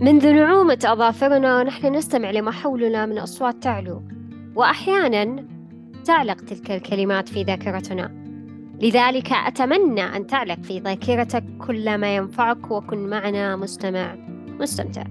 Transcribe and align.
منذ 0.00 0.32
نعومة 0.32 0.78
أظافرنا 0.84 1.58
ونحن 1.58 1.86
نستمع 1.94 2.30
لما 2.30 2.50
حولنا 2.50 3.06
من 3.06 3.18
أصوات 3.18 3.62
تعلو 3.62 4.02
وأحيانا 4.54 5.46
تعلق 6.04 6.34
تلك 6.34 6.70
الكلمات 6.70 7.28
في 7.28 7.42
ذاكرتنا. 7.42 8.10
لذلك 8.82 9.32
أتمنى 9.32 10.02
أن 10.02 10.26
تعلق 10.26 10.60
في 10.60 10.78
ذاكرتك 10.78 11.44
كل 11.66 11.98
ما 11.98 12.16
ينفعك 12.16 12.70
وكن 12.70 12.98
معنا 12.98 13.56
مستمع 13.56 14.14
مستمتع. 14.60 15.04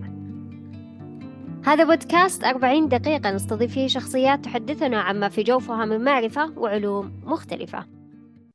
هذا 1.66 1.84
بودكاست 1.84 2.44
40 2.44 2.88
دقيقة 2.88 3.32
نستضيف 3.32 3.74
فيه 3.74 3.88
شخصيات 3.88 4.46
تحدثنا 4.46 5.02
عما 5.02 5.30
في 5.30 5.44
جوفها 5.44 5.86
من 5.86 6.04
معرفة 6.04 6.54
وعلوم 6.58 7.22
مختلفة. 7.24 7.86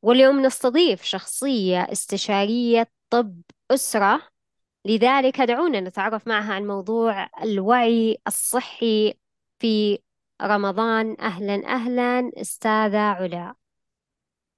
واليوم 0.03 0.41
نستضيف 0.41 1.03
شخصية 1.03 1.81
استشارية 1.81 2.87
طب 3.11 3.41
أسرة 3.71 4.34
لذلك 4.87 5.41
دعونا 5.41 5.81
نتعرف 5.81 6.29
معها 6.29 6.55
عن 6.55 6.67
موضوع 6.67 7.29
الوعي 7.43 8.19
الصحي 8.27 9.15
في 9.59 9.99
رمضان. 10.43 11.17
أهلا 11.21 11.67
أهلا 11.67 12.31
أستاذة 12.37 12.99
علا. 12.99 13.55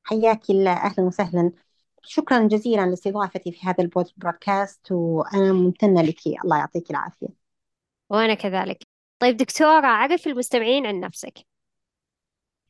حياك 0.04 0.50
الله. 0.50 0.72
أهلا 0.72 1.04
وسهلا. 1.04 1.52
شكرا 2.02 2.48
جزيلا 2.48 2.86
لاستضافتي 2.86 3.52
في 3.52 3.66
هذا 3.66 3.84
البودكاست 3.84 4.92
وأنا 4.92 5.52
ممتنة 5.52 6.02
لك. 6.02 6.26
الله 6.45 6.58
يعطيك 6.58 6.90
العافية. 6.90 7.28
وأنا 8.10 8.34
كذلك. 8.34 8.82
طيب 9.18 9.36
دكتورة 9.36 9.86
عرف 9.86 10.26
المستمعين 10.26 10.86
عن 10.86 11.00
نفسك؟ 11.00 11.46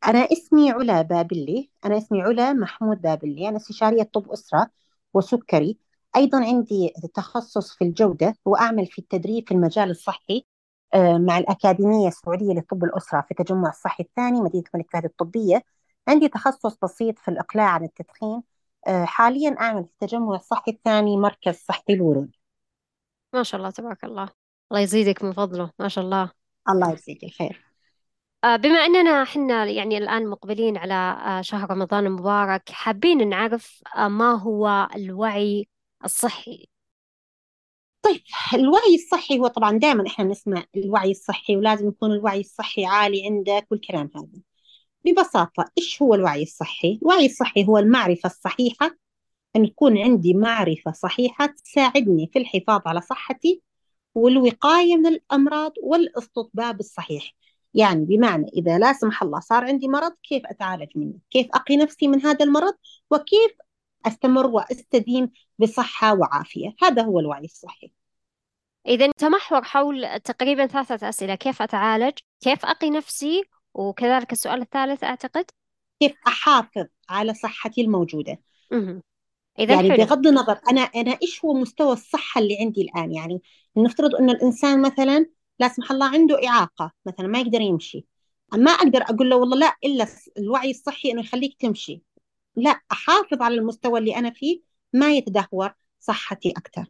أنا 0.06 0.18
اسمي 0.32 0.70
علا 0.70 1.02
بابلي. 1.02 1.70
أنا 1.84 1.98
اسمي 1.98 2.22
علا 2.22 2.52
محمود 2.52 3.02
بابلي. 3.02 3.48
أنا 3.48 3.56
استشارية 3.56 4.02
طب 4.02 4.30
أسرة 4.30 4.70
وسكري. 5.14 5.78
أيضا 6.16 6.44
عندي 6.44 6.92
تخصص 7.14 7.74
في 7.76 7.84
الجودة 7.84 8.36
وأعمل 8.44 8.86
في 8.86 8.98
التدريب 8.98 9.48
في 9.48 9.54
المجال 9.54 9.90
الصحي 9.90 10.46
آه، 10.94 11.18
مع 11.18 11.38
الأكاديمية 11.38 12.08
السعودية 12.08 12.52
لطب 12.52 12.84
الأسرة 12.84 13.24
في 13.28 13.34
تجمع 13.34 13.68
الصحي 13.68 14.02
الثاني 14.02 14.40
مدينة 14.40 14.64
الملك 14.74 14.90
فهد 14.92 15.04
الطبية. 15.04 15.62
عندي 16.08 16.28
تخصص 16.28 16.78
بسيط 16.82 17.18
في 17.18 17.28
الإقلاع 17.28 17.68
عن 17.68 17.84
التدخين 17.84 18.42
آه، 18.86 19.04
حاليا 19.04 19.56
أعمل 19.60 19.84
في 19.84 19.90
التجمع 19.90 20.34
الصحي 20.34 20.70
الثاني 20.70 21.16
مركز 21.16 21.54
صحي 21.54 21.82
الورود. 21.90 22.30
ما 23.34 23.42
شاء 23.42 23.58
الله 23.58 23.70
تبارك 23.70 24.04
الله. 24.04 24.28
الله 24.72 24.82
يزيدك 24.82 25.24
من 25.24 25.32
فضله 25.32 25.70
ما 25.78 25.88
شاء 25.88 26.04
الله. 26.04 26.30
الله 26.68 26.90
يجزيك 26.90 27.24
الخير 27.24 27.66
آه، 28.44 28.56
بما 28.56 28.78
أننا 28.78 29.24
حنا 29.24 29.64
يعني 29.64 29.98
الآن 29.98 30.26
مقبلين 30.26 30.76
على 30.76 31.18
شهر 31.42 31.70
رمضان 31.70 32.06
المبارك 32.06 32.70
حابين 32.70 33.28
نعرف 33.28 33.82
ما 33.96 34.32
هو 34.32 34.88
الوعي 34.96 35.68
الصحي. 36.04 36.68
طيب 38.02 38.22
الوعي 38.54 38.94
الصحي 38.94 39.38
هو 39.38 39.46
طبعا 39.46 39.78
دائما 39.78 40.06
إحنا 40.06 40.24
نسمع 40.24 40.64
الوعي 40.76 41.10
الصحي 41.10 41.56
ولازم 41.56 41.88
يكون 41.88 42.12
الوعي 42.12 42.40
الصحي 42.40 42.84
عالي 42.84 43.26
عندك 43.26 43.66
والكلام 43.70 44.10
هذا. 44.16 44.42
ببساطة 45.04 45.64
إيش 45.78 46.02
هو 46.02 46.14
الوعي 46.14 46.42
الصحي؟ 46.42 46.98
الوعي 47.02 47.26
الصحي 47.26 47.64
هو 47.64 47.78
المعرفة 47.78 48.26
الصحيحة. 48.26 48.96
أن 49.56 49.64
يكون 49.64 49.98
عندي 49.98 50.34
معرفة 50.34 50.92
صحيحة 50.92 51.46
تساعدني 51.46 52.30
في 52.32 52.38
الحفاظ 52.38 52.82
على 52.86 53.00
صحتي 53.00 53.62
والوقاية 54.14 54.96
من 54.96 55.06
الأمراض 55.06 55.72
والاستطباب 55.82 56.80
الصحيح. 56.80 57.34
يعني 57.74 58.04
بمعنى 58.04 58.46
إذا 58.56 58.78
لا 58.78 58.92
سمح 58.92 59.22
الله 59.22 59.40
صار 59.40 59.64
عندي 59.64 59.88
مرض 59.88 60.12
كيف 60.22 60.42
أتعالج 60.46 60.88
منه؟ 60.96 61.14
كيف 61.30 61.46
أقي 61.54 61.76
نفسي 61.76 62.08
من 62.08 62.26
هذا 62.26 62.44
المرض؟ 62.44 62.74
وكيف 63.10 63.52
أستمر 64.06 64.46
وأستديم 64.46 65.30
بصحة 65.58 66.14
وعافية. 66.14 66.74
هذا 66.82 67.02
هو 67.02 67.20
الوعي 67.20 67.44
الصحي 67.44 67.92
إذا 68.86 69.10
تمحور 69.12 69.64
حول 69.64 70.20
تقريبا 70.20 70.66
ثلاثة 70.66 71.08
أسئلة. 71.08 71.34
كيف 71.34 71.62
أتعالج؟ 71.62 72.18
كيف 72.40 72.64
أقي 72.64 72.90
نفسي؟ 72.90 73.44
وكذلك 73.74 74.32
السؤال 74.32 74.60
الثالث 74.60 75.04
أعتقد؟ 75.04 75.44
كيف 76.00 76.14
أحافظ 76.26 76.86
على 77.08 77.34
صحتي 77.34 77.80
الموجودة؟ 77.80 78.40
إذا 79.58 79.74
يعني 79.74 79.90
حلو. 79.90 80.04
بغض 80.04 80.26
النظر 80.26 80.60
أنا 80.70 80.80
أنا 80.80 81.18
إيش 81.22 81.44
هو 81.44 81.54
مستوى 81.54 81.92
الصحة 81.92 82.40
اللي 82.40 82.56
عندي 82.60 82.82
الآن؟ 82.82 83.12
يعني 83.12 83.42
نفترض 83.76 84.14
أن 84.14 84.30
الإنسان 84.30 84.82
مثلا 84.82 85.26
لا 85.58 85.68
سمح 85.68 85.90
الله 85.90 86.06
عنده 86.06 86.48
إعاقة 86.48 86.92
مثلا 87.06 87.26
ما 87.26 87.40
يقدر 87.40 87.60
يمشي. 87.60 88.06
ما 88.54 88.70
أقدر 88.70 89.02
أقول 89.02 89.30
له 89.30 89.36
والله 89.36 89.56
لا 89.56 89.76
إلا 89.84 90.06
الوعي 90.38 90.70
الصحي 90.70 91.10
إنه 91.10 91.20
يخليك 91.20 91.56
تمشي. 91.60 92.02
لا 92.56 92.80
أحافظ 92.92 93.42
على 93.42 93.54
المستوى 93.54 93.98
اللي 94.00 94.16
أنا 94.16 94.30
فيه 94.30 94.62
ما 94.92 95.12
يتدهور 95.12 95.74
صحتي 96.00 96.50
أكثر 96.50 96.86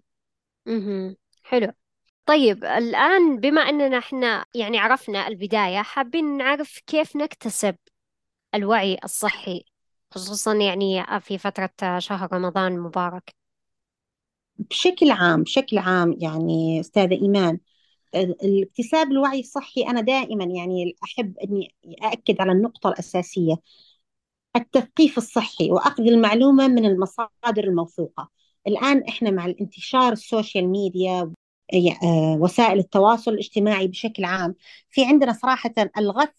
أها 0.69 1.16
حلو. 1.43 1.72
طيب 2.27 2.65
الآن 2.65 3.41
بما 3.41 3.60
أننا 3.60 3.99
إحنا 3.99 4.47
يعني 4.55 4.78
عرفنا 4.78 5.28
البداية 5.28 5.82
حابين 5.82 6.37
نعرف 6.37 6.81
كيف 6.87 7.16
نكتسب 7.16 7.76
الوعي 8.55 8.99
الصحي 9.05 9.65
خصوصا 10.10 10.55
يعني 10.55 11.21
في 11.21 11.38
فترة 11.38 11.99
شهر 11.99 12.32
رمضان 12.32 12.72
المبارك. 12.72 13.34
بشكل 14.59 15.10
عام 15.10 15.43
بشكل 15.43 15.78
عام 15.78 16.16
يعني 16.21 16.81
أستاذة 16.81 17.15
إيمان 17.22 17.59
الاكتساب 18.15 19.12
الوعي 19.12 19.41
الصحي 19.41 19.82
أنا 19.82 20.00
دائما 20.00 20.44
يعني 20.44 20.97
أحب 21.05 21.38
أني 21.38 21.75
أأكد 22.05 22.41
على 22.41 22.53
النقطة 22.53 22.88
الأساسية. 22.88 23.56
التثقيف 24.56 25.19
الصحي 25.19 25.71
وأخذ 25.71 26.03
المعلومة 26.03 26.69
من 26.69 26.84
المصادر 26.84 27.65
الموثوقة. 27.65 28.31
الآن 28.67 29.03
إحنا 29.09 29.31
مع 29.31 29.47
الانتشار 29.47 30.12
ال 30.12 30.20
social 30.20 30.69
media 30.69 31.32
آه، 32.03 32.37
وسائل 32.41 32.78
التواصل 32.78 33.31
الاجتماعي 33.31 33.89
بشكل 33.89 34.25
عام 34.25 34.55
في 34.91 35.05
عندنا 35.05 35.33
صراحة 35.33 35.75
الغث 35.99 36.34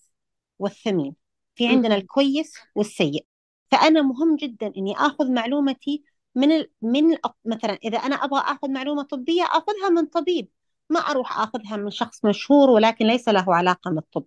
والثمين 0.59 1.15
في 1.55 1.67
عندنا 1.67 1.95
الكويس 1.95 2.53
والسيء. 2.75 3.25
فأنا 3.71 4.01
مهم 4.01 4.35
جدا 4.35 4.73
إني 4.77 4.93
آخذ 4.97 5.31
معلومتي 5.31 6.03
من 6.35 6.51
ال... 6.51 6.71
من 6.81 7.17
مثلا 7.45 7.73
إذا 7.83 7.97
أنا 7.97 8.15
أبغى 8.15 8.39
آخذ 8.39 8.69
معلومة 8.71 9.03
طبية 9.03 9.43
آخذها 9.43 9.89
من 9.89 10.05
طبيب. 10.05 10.49
ما 10.89 10.99
أروح 10.99 11.39
آخذها 11.39 11.77
من 11.77 11.89
شخص 11.89 12.25
مشهور 12.25 12.69
ولكن 12.69 13.05
ليس 13.07 13.29
له 13.29 13.55
علاقة 13.55 13.91
بالطب 13.91 14.25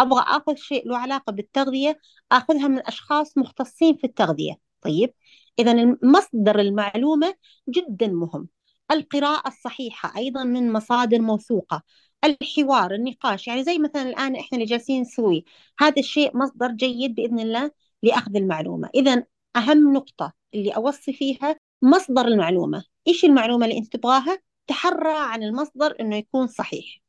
أبغى 0.00 0.20
آخذ 0.20 0.54
شيء 0.54 0.88
له 0.88 0.98
علاقة 0.98 1.32
بالتغذية 1.32 2.00
آخذها 2.32 2.68
من 2.68 2.86
أشخاص 2.86 3.38
مختصين 3.38 3.96
في 3.96 4.04
التغذية. 4.04 4.54
طيب 4.80 5.14
إذا 5.58 5.96
مصدر 6.02 6.60
المعلومة 6.60 7.34
جدا 7.68 8.06
مهم. 8.08 8.48
القراءة 8.90 9.48
الصحيحة 9.48 10.16
أيضا 10.16 10.44
من 10.44 10.72
مصادر 10.72 11.18
موثوقة. 11.20 11.82
الحوار 12.24 12.94
النقاش 12.94 13.48
يعني 13.48 13.64
زي 13.64 13.78
مثلا 13.78 14.02
الآن 14.02 14.36
إحنا 14.36 14.58
اللي 14.58 14.64
جالسين 14.64 15.00
نسوي. 15.00 15.44
هذا 15.78 15.98
الشيء 15.98 16.36
مصدر 16.36 16.68
جيد 16.70 17.14
بإذن 17.14 17.40
الله 17.40 17.70
لأخذ 18.02 18.36
المعلومة. 18.36 18.90
إذا 18.94 19.24
أهم 19.56 19.92
نقطة 19.92 20.32
اللي 20.54 20.70
أوصي 20.70 21.12
فيها 21.12 21.56
مصدر 21.82 22.26
المعلومة. 22.26 22.84
إيش 23.08 23.24
المعلومة 23.24 23.66
اللي 23.66 23.78
أنت 23.78 23.96
تبغاها؟ 23.96 24.38
تحرى 24.66 25.12
عن 25.18 25.42
المصدر 25.42 25.96
إنه 26.00 26.16
يكون 26.16 26.46
صحيح. 26.46 27.00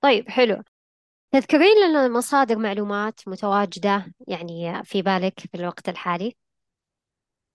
طيب 0.00 0.28
حلو. 0.28 0.62
تذكرين 1.30 1.88
لنا 1.88 2.08
مصادر 2.08 2.58
معلومات 2.58 3.20
متواجدة 3.26 4.12
يعني 4.28 4.84
في 4.84 5.02
بالك 5.02 5.40
في 5.40 5.54
الوقت 5.54 5.88
الحالي؟ 5.88 6.36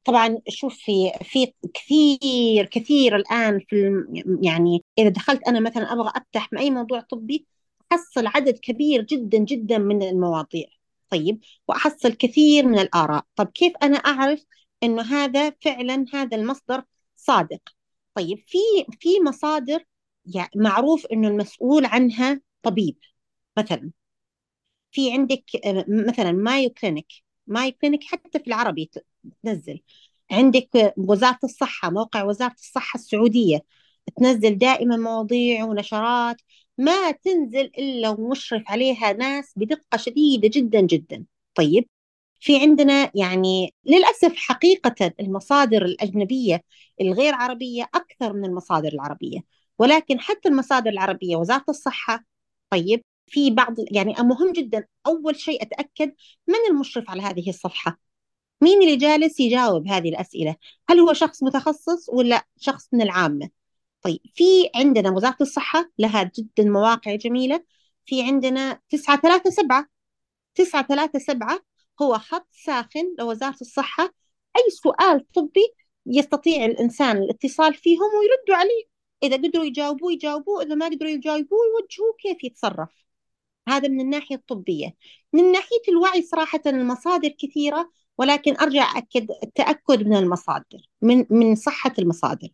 طبعا 0.05 0.37
شوفي 0.49 1.11
في 1.23 1.53
كثير 1.73 2.65
كثير 2.65 3.15
الآن 3.15 3.59
في 3.69 4.03
يعني 4.41 4.83
إذا 4.97 5.09
دخلت 5.09 5.47
أنا 5.47 5.59
مثلا 5.59 5.93
أبغى 5.93 6.11
أفتح 6.15 6.49
أي 6.57 6.69
موضوع 6.69 6.99
طبي 6.99 7.47
أحصل 7.91 8.27
عدد 8.27 8.59
كبير 8.59 9.01
جدا 9.01 9.37
جدا 9.37 9.77
من 9.77 10.03
المواضيع 10.03 10.67
طيب؟ 11.09 11.39
وأحصل 11.67 12.13
كثير 12.13 12.65
من 12.65 12.79
الآراء. 12.79 13.25
طب 13.35 13.47
كيف 13.47 13.73
أنا 13.83 13.97
أعرف 13.97 14.45
إنه 14.83 15.01
هذا 15.01 15.49
فعلا 15.61 16.05
هذا 16.13 16.37
المصدر 16.37 16.83
صادق؟ 17.15 17.61
طيب 18.15 18.43
في 18.47 18.57
في 18.99 19.09
مصادر 19.27 19.83
يعني 20.25 20.49
معروف 20.55 21.05
إنه 21.05 21.27
المسؤول 21.27 21.85
عنها 21.85 22.41
طبيب. 22.63 22.97
مثلا 23.57 23.91
في 24.91 25.13
عندك 25.13 25.43
مثلا 25.87 26.31
مايو 26.31 26.69
كلينيك 26.69 27.07
مايو 27.47 27.71
كلينيك 27.81 28.03
حتى 28.03 28.39
في 28.39 28.47
العربي 28.47 28.91
تنزل. 29.43 29.81
عندك 30.31 30.93
وزارة 30.97 31.39
الصحة 31.43 31.89
موقع 31.89 32.23
وزارة 32.23 32.53
الصحة 32.53 32.97
السعودية 32.97 33.59
تنزل 34.17 34.57
دائما 34.57 34.97
مواضيع 34.97 35.65
ونشرات 35.65 36.37
ما 36.77 37.11
تنزل 37.11 37.65
إلا 37.79 38.09
ومشرف 38.09 38.63
عليها 38.67 39.13
ناس 39.13 39.53
بدقة 39.57 39.97
شديدة 39.97 40.49
جدا 40.53 40.81
جدا. 40.81 41.25
طيب 41.55 41.87
في 42.39 42.61
عندنا 42.61 43.11
يعني 43.15 43.73
للأسف 43.85 44.35
حقيقة 44.37 45.13
المصادر 45.19 45.85
الأجنبية 45.85 46.63
الغير 47.01 47.33
عربية 47.35 47.83
أكثر 47.95 48.33
من 48.33 48.45
المصادر 48.45 48.89
العربية 48.93 49.39
ولكن 49.79 50.19
حتى 50.19 50.49
المصادر 50.49 50.89
العربية 50.91 51.35
وزارة 51.35 51.65
الصحة. 51.69 52.25
طيب 52.71 53.03
في 53.27 53.51
بعض 53.51 53.75
يعني 53.91 54.13
مهم 54.19 54.51
جدا 54.53 54.87
أول 55.07 55.35
شيء 55.35 55.61
أتأكد 55.61 56.13
من 56.47 56.55
المشرف 56.69 57.09
على 57.09 57.21
هذه 57.21 57.49
الصفحة. 57.49 57.99
مين 58.61 58.81
اللي 58.81 58.95
جالس 58.95 59.39
يجاوب 59.39 59.87
هذه 59.87 60.09
الأسئلة؟ 60.09 60.55
هل 60.89 60.99
هو 60.99 61.13
شخص 61.13 61.43
متخصص 61.43 62.09
ولا 62.09 62.45
شخص 62.59 62.89
من 62.93 63.01
العامة؟ 63.01 63.49
طيب 64.01 64.19
في 64.35 64.43
عندنا 64.75 65.11
وزارة 65.11 65.37
الصحة 65.41 65.91
لها 65.99 66.31
جدا 66.37 66.63
مواقع 66.63 67.15
جميلة. 67.15 67.63
في 68.05 68.23
عندنا 68.23 68.81
تسعة 68.89 69.21
ثلاثة 69.21 69.49
سبعة. 69.49 69.87
تسعة 70.55 70.87
ثلاثة 70.87 71.19
سبعة 71.19 71.59
هو 72.01 72.17
خط 72.17 72.47
ساخن 72.51 73.15
لوزارة 73.19 73.57
الصحة. 73.61 74.03
أي 74.57 74.71
سؤال 74.71 75.31
طبي 75.31 75.73
يستطيع 76.05 76.65
الإنسان 76.65 77.17
الاتصال 77.17 77.73
فيهم 77.73 78.09
ويردوا 78.19 78.55
عليه. 78.55 78.83
إذا 79.23 79.35
قدروا 79.35 79.65
يجاوبوه 79.65 80.11
يجاوبوه. 80.11 80.63
إذا 80.63 80.75
ما 80.75 80.85
قدروا 80.85 81.11
يجاوبوه 81.11 81.59
يوجهوه 81.67 82.15
كيف 82.19 82.43
يتصرف. 82.43 83.02
هذا 83.67 83.87
من 83.87 84.01
الناحية 84.01 84.35
الطبية. 84.35 84.95
من 85.33 85.51
ناحية 85.51 85.81
الوعي 85.89 86.21
صراحة 86.21 86.61
المصادر 86.65 87.29
كثيرة 87.29 87.91
ولكن 88.17 88.57
أرجع 88.57 88.97
أكد 88.97 89.27
التأكد 89.43 90.07
من 90.07 90.15
المصادر 90.15 90.77
من 91.01 91.25
من 91.29 91.55
صحة 91.55 91.93
المصادر. 91.99 92.49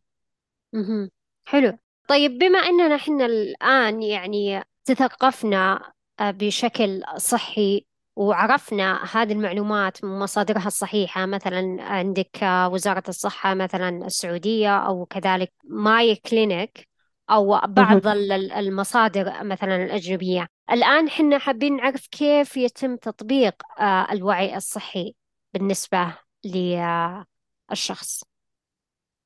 مهم. 0.73 1.09
حلو. 1.45 1.77
طيب 2.07 2.37
بما 2.37 2.59
أننا 2.59 2.95
إحنا 2.95 3.25
الآن 3.25 4.01
يعني 4.01 4.63
تثقفنا 4.85 5.91
آه، 6.19 6.31
بشكل 6.31 7.03
صحي 7.17 7.85
وعرفنا 8.15 9.03
هذه 9.11 9.31
المعلومات 9.33 10.03
من 10.03 10.19
مصادرها 10.19 10.67
الصحيحة 10.67 11.25
مثلا 11.25 11.77
عندك 11.83 12.43
آه، 12.43 12.69
وزارة 12.69 13.03
الصحة 13.09 13.53
مثلا 13.53 14.05
السعودية 14.05 14.77
أو 14.77 15.05
كذلك 15.05 15.53
ماي 15.63 16.15
كلينيك 16.15 16.89
أو 17.29 17.59
بعض 17.67 18.07
ال- 18.07 18.51
المصادر 18.51 19.43
مثلا 19.43 19.75
الأجنبية. 19.85 20.47
الآن 20.71 21.09
حنا 21.09 21.37
حابين 21.37 21.75
نعرف 21.75 22.07
كيف 22.07 22.57
يتم 22.57 22.95
تطبيق 22.95 23.55
آه، 23.79 24.07
الوعي 24.11 24.57
الصحي 24.57 25.15
بالنسبة 25.53 26.13
للشخص 26.45 28.23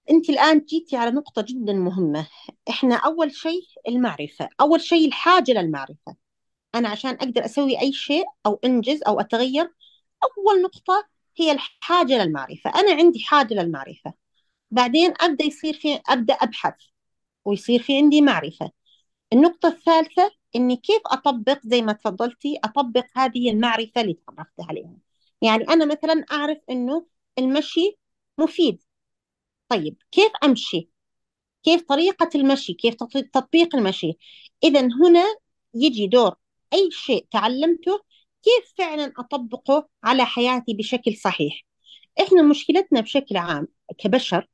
أنت 0.09 0.29
الآن 0.29 0.59
جيتي 0.59 0.97
على 0.97 1.11
نقطة 1.11 1.45
جدا 1.49 1.73
مهمة. 1.73 2.27
إحنا 2.69 2.95
أول 2.95 3.31
شيء 3.35 3.63
المعرفة 3.87 4.49
أول 4.61 4.81
شيء 4.81 5.07
الحاجة 5.07 5.51
للمعرفة. 5.51 6.15
أنا 6.75 6.89
عشان 6.89 7.11
أقدر 7.11 7.45
أسوي 7.45 7.79
أي 7.81 7.93
شيء 7.93 8.25
أو 8.45 8.59
أنجز 8.65 9.03
أو 9.07 9.19
أتغير 9.19 9.73
أول 10.23 10.61
نقطة 10.61 11.07
هي 11.39 11.51
الحاجة 11.51 12.23
للمعرفة. 12.23 12.69
أنا 12.69 12.93
عندي 12.93 13.19
حاجة 13.19 13.53
للمعرفة. 13.53 14.13
بعدين 14.71 15.13
أبدأ 15.21 15.45
يصير 15.45 15.73
في 15.73 16.01
أبدأ 16.09 16.33
أبحث. 16.33 16.73
ويصير 17.45 17.81
في 17.83 17.97
عندي 17.97 18.21
معرفة. 18.21 18.71
النقطة 19.33 19.67
الثالثة 19.69 20.31
إني 20.55 20.75
كيف 20.75 21.01
أطبق 21.05 21.59
زي 21.63 21.81
ما 21.81 21.93
تفضلتي 21.93 22.59
أطبق 22.63 23.05
هذه 23.15 23.49
المعرفة 23.51 24.01
اللي 24.01 24.13
تعرفت 24.13 24.61
عليها. 24.69 24.97
يعني 25.41 25.63
أنا 25.69 25.85
مثلا 25.85 26.25
أعرف 26.31 26.57
إنه 26.69 27.07
المشي 27.39 27.97
مفيد. 28.37 28.83
طيب 29.69 29.97
كيف 30.11 30.31
أمشي؟ 30.43 30.89
كيف 31.63 31.81
طريقة 31.81 32.29
المشي؟ 32.35 32.73
كيف 32.73 32.95
تط- 32.95 33.29
تطبيق 33.33 33.75
المشي؟ 33.75 34.13
إذا 34.63 34.81
هنا 34.81 35.23
يجي 35.73 36.07
دور 36.07 36.35
أي 36.73 36.89
شيء 36.91 37.27
تعلمته 37.31 38.01
كيف 38.43 38.73
فعلا 38.77 39.13
أطبقه 39.17 39.89
على 40.03 40.25
حياتي 40.25 40.73
بشكل 40.73 41.15
صحيح. 41.17 41.65
إحنا 42.21 42.41
مشكلتنا 42.41 43.01
بشكل 43.01 43.37
عام 43.37 43.67
كبشر 43.97 44.47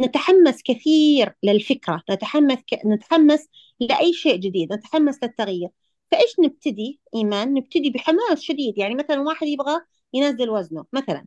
نتحمس 0.00 0.62
كثير 0.62 1.34
للفكرة 1.42 2.02
نتحمس 2.10 2.58
ك... 2.58 2.86
نتحمس 2.86 3.48
لأي 3.80 4.12
شيء 4.12 4.36
جديد 4.36 4.72
نتحمس 4.72 5.18
للتغيير. 5.22 5.68
فإيش 6.10 6.40
نبتدي؟ 6.40 7.00
إيمان 7.14 7.54
نبتدي 7.54 7.90
بحماس 7.90 8.40
شديد. 8.40 8.78
يعني 8.78 8.94
مثلا 8.94 9.20
واحد 9.20 9.46
يبغى 9.46 9.80
ينزل 10.12 10.50
وزنه 10.50 10.84
مثلا. 10.92 11.26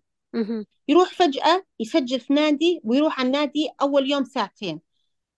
يروح 0.87 1.13
فجأة 1.13 1.63
يسجل 1.79 2.19
في 2.19 2.33
نادي 2.33 2.81
ويروح 2.83 3.19
على 3.19 3.27
النادي 3.27 3.69
أول 3.81 4.11
يوم 4.11 4.23
ساعتين. 4.23 4.81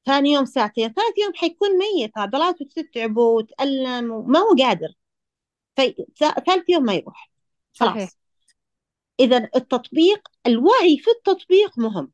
ثاني 0.06 0.32
يوم 0.32 0.46
ساعتين. 0.46 0.94
ثالث 0.94 1.18
يوم 1.18 1.34
حيكون 1.36 1.70
ميت. 1.78 2.12
عضلاته 2.18 2.66
تتعبه 2.76 3.22
وتألم 3.22 4.12
وما 4.12 4.40
هو 4.40 4.56
قادر. 4.60 4.94
ثالث 6.46 6.70
يوم 6.70 6.84
ما 6.84 6.94
يروح. 6.94 7.32
خلاص. 7.74 8.18
إذا 9.20 9.50
التطبيق 9.56 10.28
الوعي 10.48 10.98
في 10.98 11.12
التطبيق 11.12 11.78
مهم. 11.78 12.12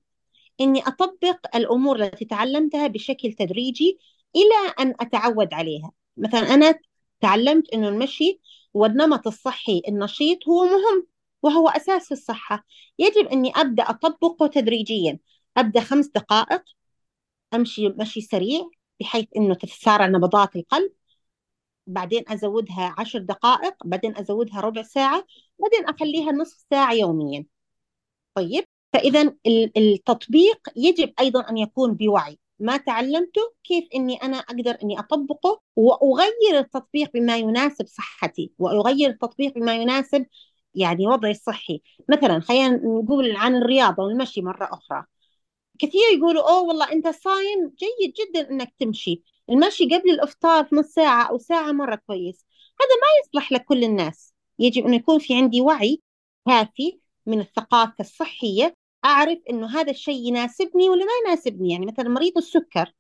إني 0.62 0.82
أطبق 0.88 1.56
الأمور 1.56 2.04
التي 2.04 2.26
تعلمتها 2.26 2.88
بشكل 2.88 3.34
تدريجي 3.34 4.00
إلى 4.36 4.74
أن 4.80 4.94
أتعود 5.00 5.54
عليها. 5.54 5.92
مثلا 6.18 6.54
أنا 6.54 6.80
تعلمت 7.22 7.74
إنه 7.74 7.90
المشي 7.90 8.42
والنمط 8.74 9.28
الصحي 9.28 9.82
النشيط 9.88 10.48
هو 10.50 10.64
مهم 10.64 11.08
وهو 11.44 11.70
أساس 11.70 12.12
الصحة. 12.12 12.66
يجب 13.00 13.28
أني 13.28 13.52
أبدأ 13.56 13.84
أطبقه 13.84 14.48
تدريجيا. 14.48 15.20
أبدأ 15.58 15.82
خمس 15.82 16.08
دقائق 16.08 16.64
أمشي 17.54 17.90
مشي 17.90 18.22
سريع 18.22 18.70
بحيث 19.00 19.26
أنه 19.38 19.56
تتسارع 19.56 20.08
نبضات 20.08 20.56
القلب. 20.56 20.92
بعدين 21.88 22.24
أزودها 22.30 22.96
عشر 22.98 23.20
دقائق 23.20 23.76
بعدين 23.86 24.18
أزودها 24.18 24.62
ربع 24.62 24.82
ساعة 24.84 25.26
بعدين 25.60 25.86
أخليها 25.86 26.32
نصف 26.32 26.66
ساعة 26.72 26.94
يوميا. 26.94 27.46
طيب؟ 28.36 28.66
فإذا 28.96 29.22
ال- 29.22 29.78
التطبيق 29.78 30.70
يجب 30.76 31.14
أيضا 31.20 31.50
أن 31.50 31.58
يكون 31.58 31.94
بوعي. 31.94 32.40
ما 32.60 32.78
تعلمته؟ 32.78 33.42
كيف 33.64 33.88
أني 33.96 34.16
أنا 34.16 34.38
أقدر 34.38 34.78
أني 34.84 35.00
أطبقه؟ 35.00 35.62
وأغير 35.76 36.60
التطبيق 36.60 37.12
بما 37.14 37.38
يناسب 37.38 37.88
صحتي 37.88 38.52
وأغير 38.60 39.10
التطبيق 39.10 39.54
بما 39.54 39.76
يناسب 39.76 40.26
يعني 40.76 41.08
وضعي 41.08 41.32
الصحي. 41.32 41.82
مثلا 42.10 42.40
خلينا 42.40 42.70
نقول 42.70 43.36
عن 43.36 43.56
الرياضة 43.56 44.04
والمشي 44.04 44.42
مرة 44.42 44.70
أخرى. 44.74 45.06
كثير 45.80 46.02
يقولوا 46.18 46.50
أوه 46.50 46.62
والله 46.62 46.92
أنت 46.92 47.08
صايم 47.08 47.74
جيد 47.80 48.14
جدا 48.14 48.50
أنك 48.50 48.74
تمشي. 48.80 49.24
المشي 49.50 49.86
قبل 49.86 50.10
الإفطار 50.10 50.66
في 50.66 50.76
نص 50.76 50.86
ساعة 50.86 51.24
أو 51.24 51.38
ساعة 51.38 51.72
مرة 51.72 51.96
كويس. 52.08 52.46
هذا 52.82 52.96
ما 53.02 53.08
يصلح 53.24 53.52
لكل 53.52 53.84
الناس. 53.84 54.34
يجب 54.60 54.86
أن 54.86 54.94
يكون 54.94 55.20
في 55.20 55.36
عندي 55.36 55.62
وعي 55.62 56.02
كافي 56.48 57.00
من 57.26 57.40
الثقافة 57.40 57.96
الصحية 58.00 58.76
أعرف 59.06 59.40
أنه 59.50 59.68
هذا 59.82 59.92
الشيء 59.92 60.28
يناسبني 60.28 60.90
ولا 60.90 61.06
ما 61.06 61.12
يناسبني. 61.28 61.72
يعني 61.72 61.86
مثلا 61.86 62.10
مريض 62.10 62.38
السكر 62.38 62.94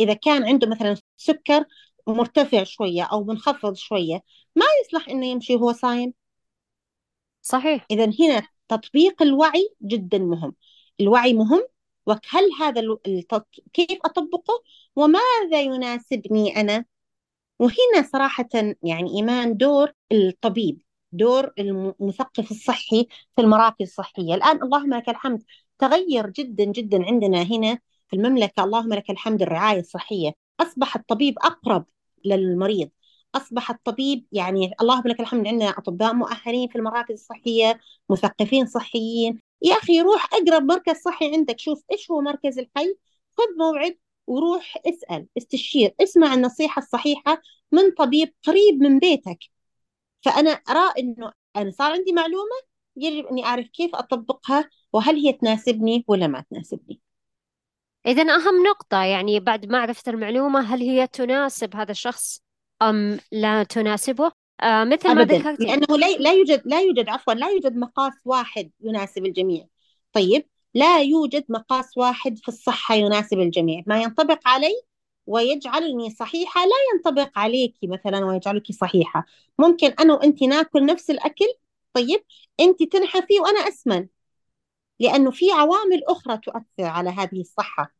إذا 0.00 0.14
كان 0.14 0.44
عنده 0.44 0.68
مثلا 0.68 0.96
سكر 1.16 1.64
مرتفع 2.08 2.64
شوية 2.64 3.02
أو 3.02 3.24
منخفض 3.24 3.74
شوية 3.76 4.22
ما 4.56 4.64
يصلح 4.84 5.08
أنه 5.08 5.26
يمشي 5.26 5.56
وهو 5.56 5.72
صايم؟ 5.72 6.14
صحيح. 7.42 7.86
إذا 7.90 8.04
هنا 8.04 8.48
تطبيق 8.68 9.22
الوعي 9.22 9.74
جدا 9.82 10.18
مهم. 10.18 10.54
الوعي 11.00 11.32
مهم 11.32 11.62
وهل 12.06 12.52
هذا 12.60 12.80
ال- 12.80 12.98
التط... 13.06 13.48
كيف 13.72 13.98
أطبقه؟ 14.04 14.62
وماذا 14.96 15.60
يناسبني 15.60 16.60
أنا؟ 16.60 16.84
وهنا 17.58 18.08
صراحة 18.12 18.48
يعني 18.82 19.10
إيمان 19.16 19.56
دور 19.56 19.92
الطبيب. 20.12 20.82
دور 21.16 21.52
المثقف 21.58 22.50
الصحي 22.50 23.06
في 23.36 23.42
المراكز 23.42 23.86
الصحية. 23.86 24.34
الآن 24.34 24.62
اللهم 24.62 24.94
لك 24.94 25.08
الحمد. 25.08 25.42
تغير 25.78 26.30
جدا 26.30 26.64
جدا 26.64 27.04
عندنا 27.06 27.42
هنا 27.42 27.78
في 28.08 28.16
المملكة 28.16 28.64
اللهم 28.64 28.94
لك 28.94 29.10
الحمد 29.10 29.42
الرعاية 29.42 29.80
الصحية. 29.80 30.32
أصبح 30.60 30.96
الطبيب 30.96 31.38
أقرب 31.38 31.84
للمريض. 32.24 32.88
أصبح 33.34 33.70
الطبيب 33.70 34.26
يعني 34.32 34.70
اللهم 34.80 35.02
لك 35.06 35.20
الحمد 35.20 35.46
عندنا 35.46 35.70
أطباء 35.70 36.14
مؤهلين 36.14 36.68
في 36.68 36.76
المراكز 36.76 37.14
الصحية 37.14 37.80
مثقفين 38.10 38.66
صحيين. 38.66 39.40
يا 39.62 39.74
أخي 39.74 40.00
روح 40.00 40.28
أقرب 40.34 40.62
مركز 40.62 40.96
صحي 40.96 41.34
عندك. 41.34 41.60
شوف 41.60 41.84
إيش 41.92 42.10
هو 42.10 42.20
مركز 42.20 42.58
الحي. 42.58 42.96
خذ 43.38 43.44
موعد 43.58 43.98
وروح 44.26 44.74
اسأل 44.86 45.26
استشير 45.38 45.94
اسمع 46.02 46.34
النصيحة 46.34 46.82
الصحيحة 46.82 47.42
من 47.72 47.90
طبيب 47.98 48.34
قريب 48.46 48.82
من 48.82 48.98
بيتك. 48.98 49.38
فأنا 50.26 50.50
أرى 50.50 50.92
أنه 50.98 51.32
أنا 51.56 51.70
صار 51.70 51.92
عندي 51.92 52.12
معلومة 52.12 52.56
يجب 52.96 53.26
أني 53.26 53.44
أعرف 53.44 53.66
كيف 53.66 53.94
أطبقها 53.94 54.70
وهل 54.92 55.16
هي 55.16 55.32
تناسبني 55.32 56.04
ولا 56.08 56.26
ما 56.26 56.44
تناسبني. 56.50 57.00
إذا 58.06 58.22
أهم 58.22 58.66
نقطة 58.66 59.02
يعني 59.02 59.40
بعد 59.40 59.66
معرفة 59.66 60.12
المعلومة 60.12 60.60
هل 60.60 60.80
هي 60.80 61.06
تناسب 61.06 61.76
هذا 61.76 61.90
الشخص 61.90 62.40
أم 62.82 63.18
لا 63.32 63.62
تناسبه؟ 63.62 64.32
آه 64.62 64.84
مثل 64.84 65.14
ما 65.14 65.22
أبدا 65.22 65.38
ذكرت 65.38 65.60
لأنه 65.60 65.98
لا 65.98 66.06
لا 66.06 66.32
يوجد 66.32 66.62
لا 66.64 66.80
يوجد 66.80 67.08
عفوا 67.08 67.34
لا 67.34 67.48
يوجد 67.48 67.76
مقاس 67.76 68.12
واحد 68.24 68.70
يناسب 68.80 69.26
الجميع. 69.26 69.66
طيب 70.12 70.48
لا 70.74 71.02
يوجد 71.02 71.44
مقاس 71.48 71.98
واحد 71.98 72.38
في 72.38 72.48
الصحة 72.48 72.94
يناسب 72.94 73.38
الجميع. 73.38 73.82
ما 73.86 74.02
ينطبق 74.02 74.48
علي 74.48 74.82
ويجعلني 75.26 76.10
صحيحة 76.10 76.60
لا 76.60 76.76
ينطبق 76.94 77.38
عليك 77.38 77.76
مثلا 77.82 78.24
ويجعلك 78.24 78.72
صحيحة. 78.72 79.26
ممكن 79.58 79.86
أنا 79.86 80.14
وأنت 80.14 80.42
نأكل 80.42 80.86
نفس 80.86 81.10
الأكل 81.10 81.46
طيب 81.92 82.24
أنت 82.60 82.82
تنحفي 82.82 83.40
وأنا 83.40 83.68
أسمن. 83.68 84.06
لأنه 85.00 85.30
في 85.30 85.52
عوامل 85.52 86.04
أخرى 86.08 86.38
تؤثر 86.38 86.84
على 86.84 87.10
هذه 87.10 87.40
الصحة. 87.40 87.94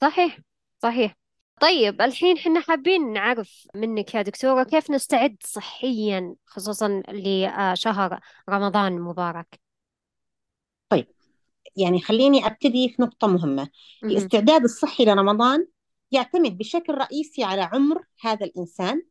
صحيح 0.00 0.38
صحيح. 0.82 1.16
طيب 1.60 2.02
الحين 2.02 2.38
حنا 2.38 2.60
حابين 2.60 3.12
نعرف 3.12 3.66
منك 3.74 4.14
يا 4.14 4.22
دكتورة 4.22 4.62
كيف 4.62 4.90
نستعد 4.90 5.36
صحيا 5.44 6.34
خصوصا 6.46 7.02
لشهر 7.08 8.20
رمضان 8.50 8.96
المبارك؟ 8.96 9.60
طيب 10.88 11.06
يعني 11.76 12.00
خليني 12.00 12.46
أبتدي 12.46 12.88
في 12.88 13.02
نقطة 13.02 13.26
مهمة. 13.26 13.68
مهم. 14.02 14.12
الاستعداد 14.12 14.62
الصحي 14.62 15.04
لرمضان 15.04 15.66
يعتمد 16.12 16.58
بشكل 16.58 16.94
رئيسي 16.94 17.44
على 17.44 17.62
عمر 17.62 18.04
هذا 18.20 18.46
الإنسان 18.46 19.02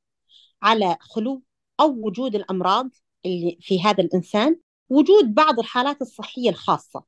على 0.62 0.98
خلو 1.00 1.44
أو 1.80 2.06
وجود 2.06 2.36
الأمراض 2.36 2.90
اللي 3.26 3.58
في 3.62 3.82
هذا 3.82 4.04
الإنسان 4.04 4.60
وجود 4.90 5.34
بعض 5.34 5.60
الحالات 5.60 6.02
الصحية 6.02 6.50
الخاصة. 6.50 7.04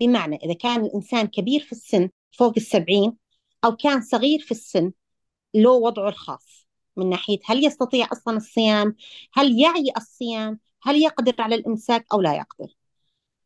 بمعنى 0.00 0.36
إذا 0.36 0.54
كان 0.54 0.84
الإنسان 0.84 1.26
كبير 1.26 1.60
في 1.60 1.72
السن 1.72 2.10
فوق 2.30 2.52
السبعين 2.56 3.16
أو 3.64 3.76
كان 3.76 4.02
صغير 4.02 4.40
في 4.40 4.50
السن 4.50 4.92
له 5.54 5.70
وضعه 5.70 6.08
الخاص. 6.08 6.66
من 6.96 7.10
ناحية 7.10 7.38
هل 7.44 7.64
يستطيع 7.64 8.08
أصلا 8.12 8.36
الصيام؟ 8.36 8.96
هل 9.32 9.60
يعي 9.60 9.92
الصيام؟ 9.96 10.60
هل 10.82 10.96
يقدر 11.02 11.34
على 11.38 11.54
الإمساك 11.54 12.06
أو 12.12 12.20
لا 12.20 12.34
يقدر؟ 12.36 12.74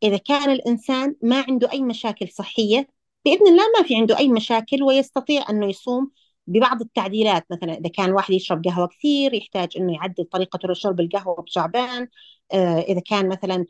إذا 0.03 0.17
كان 0.17 0.51
الإنسان 0.51 1.17
ما 1.23 1.45
عنده 1.49 1.73
أي 1.73 1.83
مشاكل 1.83 2.29
صحية 2.29 2.89
بإذن 3.25 3.47
الله 3.49 3.65
ما 3.79 3.85
في 3.87 3.97
عنده 3.97 4.19
أي 4.19 4.29
مشاكل 4.29 4.83
ويستطيع 4.83 5.51
أنه 5.51 5.67
يصوم 5.67 6.11
ببعض 6.47 6.81
التعديلات. 6.81 7.47
مثلا 7.51 7.75
إذا 7.75 7.89
كان 7.89 8.07
الواحد 8.09 8.35
يشرب 8.35 8.65
قهوة 8.65 8.87
كثير 8.87 9.35
يحتاج 9.35 9.77
أنه 9.77 9.95
يعدل 9.95 10.25
طريقة 10.25 10.73
شرب 10.73 11.01
القهوة 11.01 11.43
بشعبان. 11.43 12.09
آه، 12.53 12.81
إذا 12.81 13.01
كان 13.01 13.29
مثلا 13.29 13.67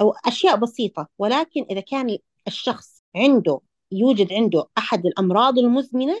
أو 0.00 0.14
أشياء 0.26 0.56
بسيطة 0.56 1.08
ولكن 1.18 1.66
إذا 1.70 1.80
كان 1.80 2.18
الشخص 2.46 3.02
عنده 3.16 3.60
يوجد 3.92 4.32
عنده 4.32 4.64
أحد 4.78 5.06
الأمراض 5.06 5.58
المزمنة 5.58 6.20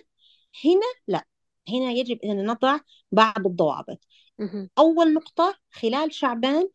هنا 0.64 0.86
لا. 1.08 1.24
هنا 1.68 1.92
يجب 1.92 2.18
أن 2.24 2.46
نضع 2.46 2.78
بعض 3.12 3.46
الضوابط. 3.46 3.98
أول 4.78 5.14
نقطة 5.14 5.54
خلال 5.70 6.14
شعبان 6.14 6.68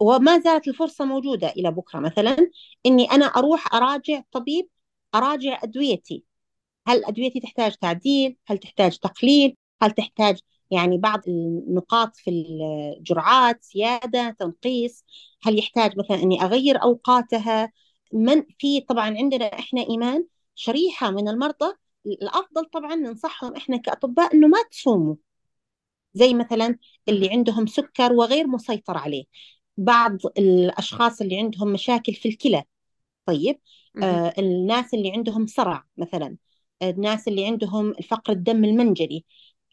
وما 0.00 0.38
زالت 0.38 0.68
الفرصة 0.68 1.04
موجودة 1.04 1.48
إلى 1.48 1.70
بكرة 1.70 2.00
مثلا 2.00 2.50
إني 2.86 3.10
أنا 3.10 3.26
أروح 3.26 3.74
أراجع 3.74 4.22
طبيب 4.32 4.68
أراجع 5.14 5.60
أدويتي. 5.62 6.24
هل 6.86 7.04
أدويتي 7.04 7.40
تحتاج 7.40 7.76
تعديل؟ 7.76 8.36
هل 8.46 8.58
تحتاج 8.58 8.98
تقليل؟ 8.98 9.56
هل 9.82 9.90
تحتاج 9.90 10.38
يعني 10.70 10.98
بعض 10.98 11.20
النقاط 11.28 12.16
في 12.16 12.30
الجرعات؟ 12.30 13.64
زيادة؟ 13.64 14.30
تنقيس 14.38 15.04
هل 15.42 15.58
يحتاج 15.58 15.98
مثلا 15.98 16.22
أني 16.22 16.42
أغير 16.42 16.82
أوقاتها؟ 16.82 17.72
من 18.12 18.42
في 18.58 18.80
طبعا 18.80 19.16
عندنا 19.18 19.44
إحنا 19.46 19.80
إيمان 19.90 20.26
شريحة 20.54 21.10
من 21.10 21.28
المرضى 21.28 21.74
الأفضل 22.06 22.64
طبعا 22.64 22.94
ننصحهم 22.94 23.56
إحنا 23.56 23.76
كأطباء 23.76 24.34
إنه 24.34 24.48
ما 24.48 24.58
تصوموا. 24.70 25.16
زي 26.14 26.34
مثلا 26.34 26.78
اللي 27.08 27.30
عندهم 27.30 27.66
سكر 27.66 28.12
وغير 28.12 28.46
مسيطر 28.46 28.96
عليه. 28.98 29.24
بعض 29.76 30.18
الأشخاص 30.38 31.20
اللي 31.20 31.38
عندهم 31.38 31.68
مشاكل 31.72 32.14
في 32.14 32.28
الكلى. 32.28 32.64
طيب 33.26 33.60
آه 34.02 34.34
الناس 34.38 34.94
اللي 34.94 35.12
عندهم 35.12 35.46
صرع 35.46 35.84
مثلا 35.96 36.36
الناس 36.82 37.28
اللي 37.28 37.46
عندهم 37.46 37.94
فقر 37.94 38.32
الدم 38.32 38.64
المنجلي. 38.64 39.24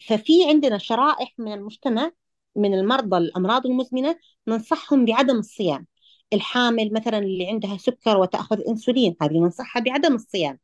ففي 0.07 0.49
عندنا 0.49 0.77
شرائح 0.77 1.33
من 1.37 1.53
المجتمع 1.53 2.11
من 2.55 2.73
المرضى 2.73 3.17
الأمراض 3.17 3.65
المزمنة 3.67 4.15
ننصحهم 4.47 5.05
بعدم 5.05 5.39
الصيام. 5.39 5.87
الحامل 6.33 6.93
مثلا 6.93 7.17
اللي 7.17 7.47
عندها 7.47 7.77
سكر 7.77 8.17
وتأخذ 8.17 8.61
أنسولين 8.67 9.15
هذه 9.21 9.33
ننصحها 9.33 9.81
بعدم 9.81 10.15
الصيام. 10.15 10.59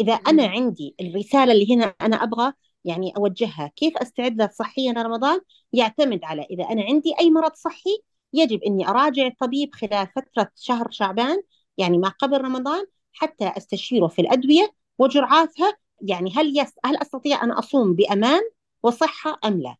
إذا 0.00 0.12
أنا 0.12 0.46
عندي 0.46 0.94
الرسالة 1.00 1.52
اللي 1.52 1.74
هنا 1.74 1.94
أنا 2.00 2.16
أبغى 2.22 2.52
يعني 2.84 3.12
أوجهها 3.16 3.72
كيف 3.76 3.96
أستعد 3.96 4.36
لها 4.36 4.50
صحيا 4.54 4.92
لرمضان 4.92 5.40
يعتمد 5.72 6.24
على 6.24 6.42
إذا 6.50 6.64
أنا 6.64 6.82
عندي 6.82 7.14
أي 7.20 7.30
مرض 7.30 7.52
صحي 7.54 7.98
يجب 8.32 8.62
أني 8.62 8.88
أراجع 8.88 9.26
الطبيب 9.26 9.74
خلال 9.74 10.08
فترة 10.16 10.50
شهر 10.56 10.90
شعبان 10.90 11.42
يعني 11.78 11.98
ما 11.98 12.08
قبل 12.08 12.40
رمضان 12.40 12.86
حتى 13.12 13.48
أستشيره 13.56 14.06
في 14.08 14.20
الأدوية 14.22 14.74
وجرعاتها 14.98 15.76
يعني 16.02 16.32
هل 16.36 16.58
يس 16.58 16.74
هل 16.84 16.96
أستطيع 16.96 17.44
أن 17.44 17.52
أصوم 17.52 17.94
بأمان 17.94 18.42
وصحة 18.82 19.38
أم 19.44 19.60
لا؟ 19.62 19.76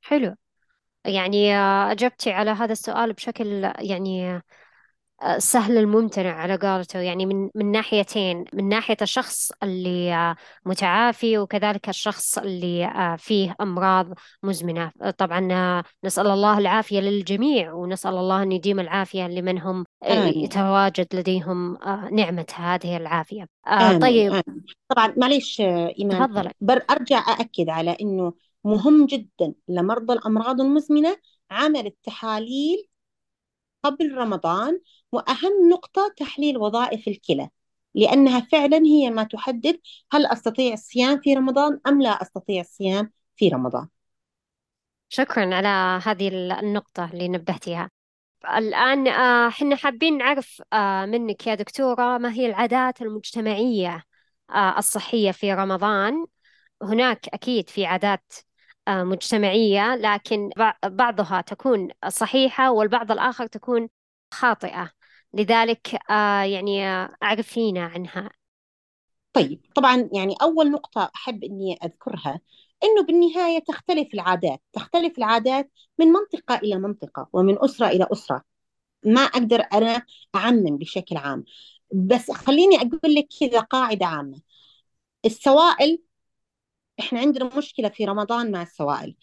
حلو 0.00 0.34
يعني 1.06 1.54
أجبتي 1.92 2.32
على 2.32 2.50
هذا 2.50 2.72
السؤال 2.72 3.12
بشكل 3.12 3.72
يعني 3.80 4.42
سهل 5.38 5.78
الممتنع 5.78 6.32
على 6.32 6.56
قولته 6.56 6.98
يعني 6.98 7.26
من 7.26 7.50
من 7.54 7.70
ناحيتين 7.70 8.44
من 8.52 8.68
ناحية 8.68 8.96
الشخص 9.02 9.52
اللي 9.62 10.34
متعافي 10.66 11.38
وكذلك 11.38 11.88
الشخص 11.88 12.38
اللي 12.38 13.16
فيه 13.18 13.54
أمراض 13.60 14.08
مزمنة 14.42 14.92
طبعا 15.18 15.82
نسأل 16.04 16.26
الله 16.26 16.58
العافية 16.58 17.00
للجميع 17.00 17.72
ونسأل 17.72 18.14
الله 18.14 18.42
أن 18.42 18.52
يديم 18.52 18.80
العافية 18.80 19.26
لمن 19.26 19.58
هم 19.58 19.84
يتواجد 20.36 21.06
لديهم 21.14 21.78
نعمة 22.12 22.46
هذه 22.54 22.96
العافية 22.96 23.48
آمين. 23.66 23.98
طيب 23.98 24.32
آمين. 24.32 24.64
طبعا 24.88 25.14
معليش 25.16 25.60
إيمان 25.60 26.28
تفضل 26.28 26.80
أرجع 26.90 27.18
أأكد 27.28 27.68
على 27.68 27.96
أنه 28.00 28.32
مهم 28.64 29.06
جدا 29.06 29.54
لمرضى 29.68 30.12
الأمراض 30.12 30.60
المزمنة 30.60 31.16
عمل 31.50 31.86
التحاليل 31.86 32.88
قبل 33.82 34.14
رمضان 34.14 34.80
وأهم 35.12 35.68
نقطة 35.72 36.14
تحليل 36.16 36.58
وظائف 36.58 37.08
الكلى 37.08 37.48
لأنها 37.94 38.40
فعلا 38.40 38.78
هي 38.78 39.10
ما 39.10 39.24
تحدد 39.24 39.80
هل 40.12 40.26
أستطيع 40.26 40.72
الصيام 40.72 41.20
في 41.20 41.34
رمضان 41.34 41.80
أم 41.86 42.02
لا 42.02 42.22
أستطيع 42.22 42.60
الصيام 42.60 43.12
في 43.36 43.48
رمضان. 43.48 43.88
شكرا 45.08 45.54
على 45.54 46.02
هذه 46.04 46.28
النقطة 46.28 47.10
اللي 47.12 47.28
نبهتيها. 47.28 47.90
الآن 48.58 49.08
آه، 49.08 49.50
حنا 49.50 49.76
حابين 49.76 50.18
نعرف 50.18 50.62
آه، 50.72 51.06
منك 51.06 51.46
يا 51.46 51.54
دكتورة 51.54 52.18
ما 52.18 52.32
هي 52.32 52.46
العادات 52.46 53.02
المجتمعية 53.02 54.04
آه، 54.50 54.78
الصحية 54.78 55.30
في 55.30 55.54
رمضان. 55.54 56.26
هناك 56.82 57.28
أكيد 57.28 57.68
في 57.70 57.86
عادات 57.86 58.32
مجتمعية 58.88 59.96
لكن 59.96 60.50
بعضها 60.84 61.40
تكون 61.40 61.88
صحيحة 62.08 62.70
والبعض 62.72 63.12
الآخر 63.12 63.46
تكون 63.46 63.88
خاطئة. 64.34 64.90
لذلك 65.34 66.10
آه، 66.10 66.42
يعني 66.42 66.86
أعرفينا 67.22 67.84
عنها. 67.84 68.30
طيب 69.32 69.60
طبعا 69.74 70.08
يعني 70.12 70.34
أول 70.42 70.70
نقطة 70.70 71.10
أحب 71.14 71.44
أني 71.44 71.78
أذكرها 71.84 72.40
أنه 72.84 73.02
بالنهاية 73.06 73.58
تختلف 73.58 74.14
العادات 74.14 74.62
تختلف 74.72 75.18
العادات 75.18 75.70
من 75.98 76.06
منطقة 76.06 76.54
إلى 76.54 76.76
منطقة 76.78 77.28
ومن 77.32 77.64
أسرة 77.64 77.86
إلى 77.86 78.06
أسرة. 78.12 78.42
ما 79.06 79.20
أقدر 79.20 79.60
أنا 79.74 80.02
أعمم 80.34 80.78
بشكل 80.78 81.16
عام. 81.16 81.44
بس 81.94 82.30
خليني 82.30 82.76
أقول 82.76 83.14
لك 83.14 83.28
كذا 83.40 83.60
قاعدة 83.60 84.06
عامة. 84.06 84.40
السوائل 85.24 86.02
إحنا 87.00 87.20
عندنا 87.20 87.56
مشكلة 87.58 87.88
في 87.88 88.04
رمضان 88.04 88.50
مع 88.50 88.62
السوائل. 88.62 89.16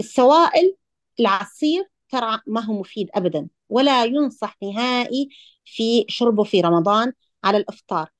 السوائل 0.00 0.76
العصير 1.20 1.90
ترى 2.08 2.40
ما 2.46 2.60
هو 2.64 2.80
مفيد 2.80 3.10
أبدا 3.14 3.48
ولا 3.68 4.04
ينصح 4.04 4.56
نهائي 4.62 5.28
في 5.64 6.04
شربه 6.08 6.44
في 6.44 6.60
رمضان 6.60 7.12
على 7.44 7.56
الإفطار. 7.58 8.10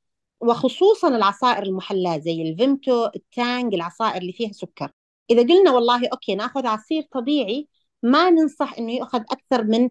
وخصوصا 0.41 1.09
العصائر 1.09 1.63
المحلاة 1.63 2.19
زي 2.19 2.43
ال 2.43 2.54
Vimto 2.54 3.07
ال 3.17 3.29
Tang 3.29 3.75
العصائر 3.75 4.23
اللي 4.23 4.33
فيها 4.33 4.53
سكر. 4.53 4.91
إذا 5.31 5.43
قلنا 5.43 5.71
والله 5.73 6.09
okay 6.09 6.35
نأخذ 6.35 6.67
عصير 6.67 7.03
طبيعي 7.13 7.69
ما 8.03 8.31
ننصح 8.31 8.79
إنه 8.79 8.93
يأخذ 8.93 9.21
أكثر 9.21 9.65
من 9.65 9.91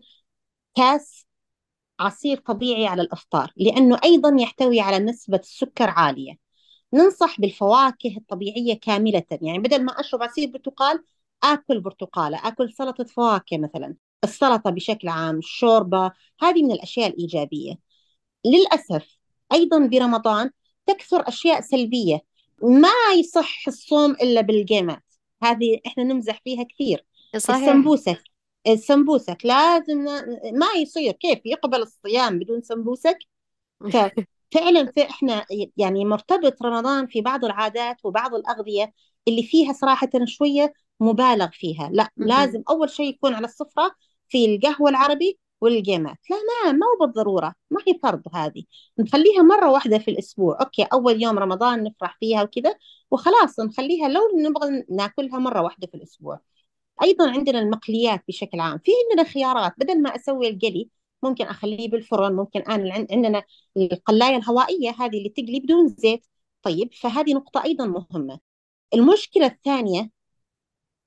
كاس 0.75 1.25
عصير 1.99 2.37
طبيعي 2.37 2.87
على 2.87 3.01
الإفطار 3.01 3.53
لأنه 3.57 3.99
أيضا 4.03 4.35
يحتوي 4.39 4.79
على 4.81 4.99
نسبة 4.99 5.37
السكر 5.37 5.89
عالية. 5.89 6.48
ننصح 6.93 7.41
بالفواكه 7.41 8.17
الطبيعية 8.17 8.79
كاملة. 8.79 9.24
يعني 9.31 9.60
بدل 9.60 9.84
ما 9.84 10.00
أشرب 10.00 10.24
عصير 10.24 10.50
برتقال 10.50 11.03
آكل 11.43 11.79
برتقالة 11.79 12.48
آكل 12.48 12.74
سلطة 12.74 13.03
فواكه 13.03 13.58
مثلا. 13.58 13.96
السلطة 14.24 14.69
بشكل 14.69 15.08
عام 15.08 15.38
الشوربة 15.38 16.12
هذه 16.41 16.63
من 16.63 16.72
الأشياء 16.72 17.10
الإيجابية. 17.10 17.74
للأسف 18.46 19.17
أيضا 19.53 19.88
برمضان 19.88 20.51
تكثر 20.86 21.27
أشياء 21.27 21.62
سلبية. 21.62 22.19
ما 22.63 23.13
يصح 23.19 23.67
الصوم 23.67 24.12
إلا 24.12 24.41
بالجيمات. 24.41 25.03
هذه 25.43 25.79
إحنا 25.88 26.03
نمزح 26.03 26.41
فيها 26.43 26.63
كثير. 26.63 27.05
صحيح. 27.38 27.67
السمبوسك 27.67 28.24
السمبوسك 28.67 29.38
لازم 29.43 29.98
ما 30.53 30.67
يصير. 30.77 31.12
كيف؟ 31.12 31.39
يقبل 31.46 31.81
الصيام 31.81 32.39
بدون 32.39 32.62
سمبوسك؟ 32.62 33.17
فعلا 34.51 34.91
في 34.91 35.03
إحنا 35.09 35.45
يعني 35.77 36.05
مرتبط 36.05 36.63
رمضان 36.63 37.07
في 37.07 37.21
بعض 37.21 37.45
العادات 37.45 37.97
وبعض 38.03 38.35
الأغذية 38.35 38.93
اللي 39.27 39.43
فيها 39.43 39.73
صراحة 39.73 40.09
شوية 40.25 40.73
مبالغ 40.99 41.49
فيها. 41.51 41.89
لا 41.93 42.09
لازم 42.17 42.63
أول 42.69 42.89
شيء 42.89 43.09
يكون 43.09 43.33
على 43.33 43.45
السفرة 43.45 43.91
في 44.27 44.45
القهوة 44.45 44.89
العربي 44.89 45.39
والجيمات 45.61 46.17
لا 46.29 46.37
ما 46.65 46.71
ما 46.71 46.85
هو 46.85 47.05
بالضرورة 47.05 47.53
ما 47.71 47.79
هي 47.87 47.99
فرض 48.03 48.21
هذه. 48.33 48.63
نخليها 48.99 49.41
مرة 49.41 49.71
واحدة 49.71 49.97
في 49.99 50.11
الأسبوع. 50.11 50.57
أوكي 50.61 50.83
أول 50.83 51.21
يوم 51.23 51.39
رمضان 51.39 51.83
نفرح 51.83 52.17
فيها 52.19 52.43
وكذا 52.43 52.75
وخلاص 53.11 53.59
نخليها 53.59 54.07
لو 54.07 54.21
نبغى 54.37 54.85
ناكلها 54.89 55.39
مرة 55.39 55.61
واحدة 55.61 55.87
في 55.87 55.95
الأسبوع. 55.97 56.39
أيضا 57.03 57.31
عندنا 57.31 57.59
المقليات 57.59 58.23
بشكل 58.27 58.59
عام. 58.59 58.79
في 58.79 58.91
عندنا 59.09 59.29
خيارات. 59.29 59.73
بدل 59.77 60.01
ما 60.01 60.15
أسوي 60.15 60.49
القلي 60.49 60.89
ممكن 61.23 61.45
أخليه 61.45 61.89
بالفرن 61.89 62.35
ممكن 62.35 62.61
أنا 62.61 62.93
عندنا 62.93 63.43
القلاية 63.77 64.35
الهوائية 64.38 64.89
هذه 64.99 65.17
اللي 65.17 65.29
تقلي 65.29 65.59
بدون 65.59 65.88
زيت. 65.88 66.25
طيب 66.63 66.93
فهذه 66.93 67.33
نقطة 67.33 67.63
أيضا 67.63 67.85
مهمة. 67.85 68.39
المشكلة 68.93 69.45
الثانية 69.47 70.11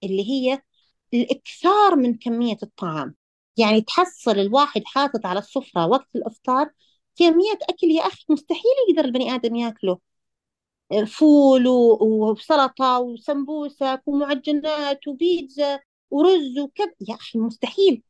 اللي 0.05 0.31
هي 0.31 0.63
الإكثار 1.15 1.97
من 1.97 2.15
كمية 2.19 2.57
الطعام. 2.63 3.15
يعني 3.57 3.81
تحصل 3.81 4.39
الواحد 4.39 4.83
حاطط 4.87 5.27
على 5.27 5.39
السفرة 5.39 5.87
وقت 5.87 6.17
الإفطار 6.17 6.71
كمية 7.17 7.59
أكل 7.63 7.87
يا 7.87 8.03
أخي 8.07 8.25
مستحيل 8.29 8.73
يقدر 8.91 9.05
البني 9.05 9.35
آدم 9.35 9.57
يأكله. 9.57 9.99
فول 11.07 11.69
وسلطة 12.01 12.99
وسمبوسك 13.01 14.03
ومعجنات 14.07 15.09
وبيتزا 15.09 15.81
ورز 16.11 16.59
وكذا 16.59 16.95
يا 17.09 17.15
أخي 17.15 17.39
مستحيل. 17.39 18.03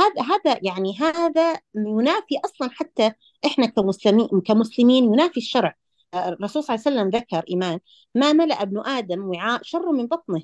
هذا 0.00 0.22
هذا 0.22 0.60
يعني 0.62 0.96
هذا 0.98 1.60
ينافي 1.74 2.38
أصلا 2.44 2.70
حتى 2.72 3.12
إحنا 3.46 3.66
كمسلمين 3.66 4.28
كمسلمين 4.46 5.04
ينافي 5.04 5.36
الشرع. 5.36 5.74
الرسول 6.14 6.64
صلى 6.64 6.76
الله 6.76 6.86
عليه 6.86 7.10
وسلم 7.10 7.20
ذكر 7.20 7.44
إيمان 7.50 7.80
ما 8.14 8.32
ملأ 8.32 8.62
ابن 8.62 8.86
آدم 8.86 9.24
وعاء 9.24 9.60
شر 9.62 9.92
من 9.92 10.06
بطنه 10.06 10.42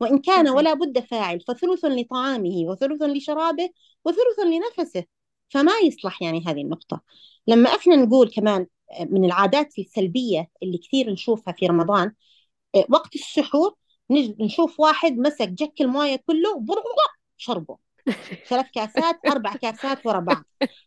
وإن 0.00 0.18
كان 0.18 0.48
ولا 0.48 0.74
بد 0.74 0.98
فاعل 1.00 1.40
فثلث 1.40 1.84
لطعامه 1.84 2.64
وثلث 2.66 3.02
لشرابه 3.02 3.68
وثلث 4.04 4.38
لنفسه. 4.46 5.04
فما 5.50 5.72
يصلح 5.84 6.22
يعني 6.22 6.44
هذه 6.46 6.60
النقطة. 6.62 7.00
لما 7.46 7.70
إحنا 7.76 7.96
نقول 7.96 8.30
كمان 8.30 8.66
من 9.00 9.24
العادات 9.24 9.78
السلبية 9.78 10.48
اللي 10.62 10.78
كثير 10.78 11.10
نشوفها 11.10 11.54
في 11.58 11.66
رمضان 11.66 12.12
وقت 12.90 13.14
السحور 13.14 13.74
نشوف 14.10 14.80
واحد 14.80 15.18
مسك 15.18 15.48
جك 15.48 15.80
الموية 15.80 16.16
كله 16.26 16.64
شربه. 17.36 17.87
ثلاث 18.48 18.66
كاسات 18.74 19.20
أربع 19.26 19.52
كاسات 19.52 20.06
ورا 20.06 20.20
بعض. 20.20 20.44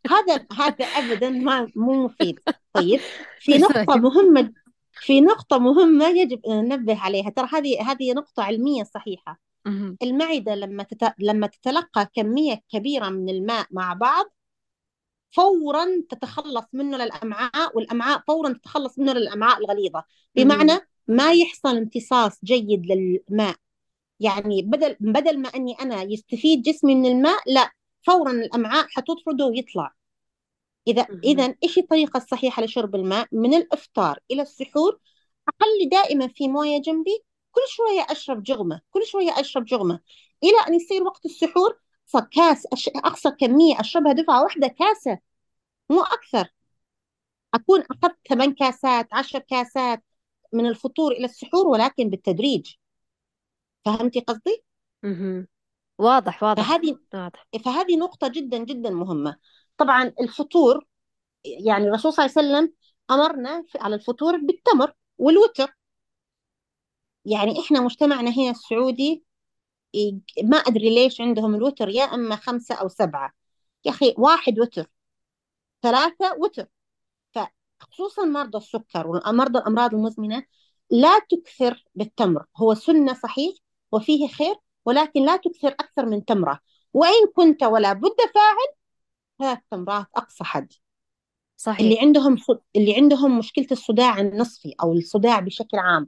هذا 0.10 0.46
هذا 0.58 0.86
ابدا 0.86 1.30
ما 1.30 1.72
مو 1.76 2.06
مفيد. 2.06 2.40
طيب 2.74 3.00
في 3.40 3.58
نقطة 3.58 3.96
مهمة 3.96 4.54
في 4.92 5.22
نقطة 5.22 5.58
مهمة 5.58 6.08
يجب 6.08 6.46
أن 6.46 6.68
ننبه 6.68 7.00
عليها. 7.00 7.30
ترى 7.30 7.48
هذه 7.52 7.92
هذه 7.92 8.14
نقطة 8.14 8.44
علمية 8.44 8.84
صحيحة. 8.84 9.40
المعدة 10.04 10.56
لما 10.56 10.84
تت... 10.84 11.14
لما 11.20 11.48
تتلقى 11.48 12.10
كمية 12.16 12.62
كبيرة 12.74 13.10
من 13.10 13.30
الماء 13.30 13.68
مع 13.72 13.94
بعض 13.94 14.26
فورا 15.32 15.86
تتخلص 16.10 16.66
منه 16.74 16.98
للأمعاء 16.98 17.78
والأمعاء 17.78 18.24
فورا 18.28 18.54
تتخلص 18.54 19.00
منه 19.00 19.14
للأمعاء 19.14 19.58
الغليظة. 19.58 20.04
بمعنى 20.36 20.80
ما 21.08 21.32
يحصل 21.32 21.78
امتصاص 21.78 22.40
جيد 22.44 22.86
للماء. 22.86 23.56
يعني 24.22 24.62
بدل 24.62 24.96
بدل 25.00 25.40
ما 25.40 25.50
أني 25.50 25.74
أنا 25.74 26.02
يستفيد 26.04 26.62
جسمي 26.62 26.96
من 26.96 27.06
الماء 27.06 27.42
لا 27.48 27.72
فورا 28.08 28.32
الأمعاء 28.32 28.88
حتطرده 28.90 29.46
ويطلع. 29.46 29.94
اذا 30.88 31.08
اذا 31.24 31.56
إيش 31.64 31.78
الطريقة 31.78 32.18
الصحيحة 32.18 32.64
لشرب 32.64 32.96
الماء؟ 32.96 33.28
من 33.32 33.54
الإفطار 33.54 34.20
إلى 34.32 34.42
السحور 34.42 35.00
اخلي 35.48 35.86
دائما 35.92 36.28
في 36.28 36.48
موية 36.48 36.82
جنبي 36.82 37.24
كل 37.52 37.62
شوية 37.68 38.06
أشرب 38.10 38.44
جغمة 38.44 38.82
كل 38.92 39.06
شوية 39.06 39.40
أشرب 39.40 39.66
جغمة. 39.66 40.00
إلى 40.44 40.58
أن 40.68 40.74
يصير 40.74 41.04
وقت 41.04 41.26
السحور 41.26 41.80
كاس 42.32 42.68
أقصى 42.96 43.32
كمية 43.32 43.80
أشربها 43.80 44.14
دفعة 44.14 44.44
واحدة 44.44 44.68
كاسة 44.68 45.20
مو 45.90 46.02
أكثر. 46.02 46.48
أكون 47.54 47.84
أخذت 47.92 48.18
ثمان 48.30 48.54
كاسات 48.54 49.08
عشر 49.14 49.40
كاسات 49.40 50.04
من 50.54 50.66
الفطور 50.68 51.12
إلى 51.12 51.26
السحور 51.26 51.68
ولكن 51.68 52.10
بالتدريج. 52.10 52.74
فهمتي 53.86 54.20
قصدي؟ 54.20 54.64
أها 55.04 55.48
واضح 55.98 56.44
واضح 56.44 56.68
فهذه 56.68 56.98
واضح. 57.14 57.48
فهذه 57.66 57.98
نقطة 57.98 58.28
جدا 58.28 58.58
جدا 58.58 58.90
مهمة. 58.90 59.36
طبعا 59.78 60.14
الفطور 60.20 60.86
يعني 61.44 61.88
الرسول 61.88 62.14
صلى 62.14 62.26
الله 62.26 62.38
عليه 62.38 62.48
وسلم 62.48 62.74
أمرنا 63.12 63.66
على 63.76 63.96
الفطور 63.96 64.38
بالتمر 64.38 64.94
والوتر. 65.18 65.78
يعني 67.26 67.60
إحنا 67.60 67.82
مجتمعنا 67.82 68.30
هنا 68.32 68.50
السعودي 68.52 69.24
ما 70.44 70.58
أدري 70.58 70.96
ليش 70.96 71.22
عندهم 71.22 71.56
الوتر 71.56 71.90
يا 71.90 72.04
أما 72.04 72.36
خمسة 72.36 72.76
أو 72.76 72.88
سبعة. 72.88 73.34
يا 73.86 73.92
أخي 73.92 74.16
واحد 74.18 74.60
وتر 74.60 74.86
ثلاثة 75.82 76.36
وتر. 76.38 76.68
فخصوصا 77.32 78.26
مرضى 78.26 78.58
السكر 78.58 79.08
ومرضى 79.08 79.60
الأمراض 79.60 79.94
المزمنة 79.94 80.44
لا 80.90 81.20
تكثر 81.20 81.86
بالتمر. 81.96 82.46
هو 82.58 82.74
سنة 82.74 83.14
صحيح 83.14 83.56
وفيه 83.92 84.28
خير 84.28 84.56
ولكن 84.86 85.26
لا 85.26 85.38
تكثر 85.38 85.68
أكثر 85.68 86.06
من 86.06 86.26
تمرة. 86.26 86.60
وإن 86.94 87.28
كنت 87.36 87.64
ولا 87.64 87.94
بد 87.94 88.16
فاعل 88.36 88.76
ثلاث 89.40 89.60
تمرات 89.72 90.08
أقصى 90.16 90.44
حد. 90.44 90.74
صحيح. 91.58 91.80
اللي 91.80 92.00
عندهم 92.00 92.38
اللي 92.76 92.96
عندهم 92.96 93.38
مشكلة 93.40 93.68
الصداع 93.72 94.20
النصفي 94.20 94.76
أو 94.84 94.94
الصداع 94.94 95.40
بشكل 95.40 95.78
عام 95.78 96.08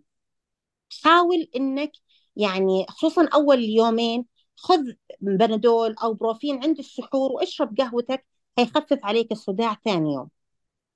حاول 1.04 1.48
إنك 1.56 1.92
يعني 2.36 2.86
خصوصا 2.90 3.30
أول 3.34 3.64
يومين 3.64 4.26
خذ 4.56 4.80
بنادول 5.22 5.96
أو 6.04 6.14
بروفين 6.14 6.64
عند 6.64 6.80
السحور 6.80 7.32
واشرب 7.32 7.78
قهوتك 7.78 8.26
هيخفف 8.58 9.00
عليك 9.04 9.32
الصداع 9.32 9.78
ثاني 9.86 10.14
يوم. 10.14 10.30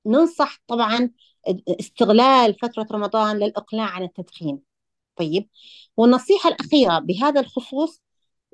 ننصح 0.06 0.60
طبعا 0.68 1.10
استغلال 1.80 2.54
فترة 2.62 2.88
رمضان 2.92 3.38
للإقلاع 3.38 3.86
عن 3.90 4.04
التدخين. 4.04 4.67
طيب. 5.18 5.50
والنصيحة 5.98 6.50
الأخيرة 6.50 7.00
بهذا 7.00 7.42
الخصوص 7.42 8.02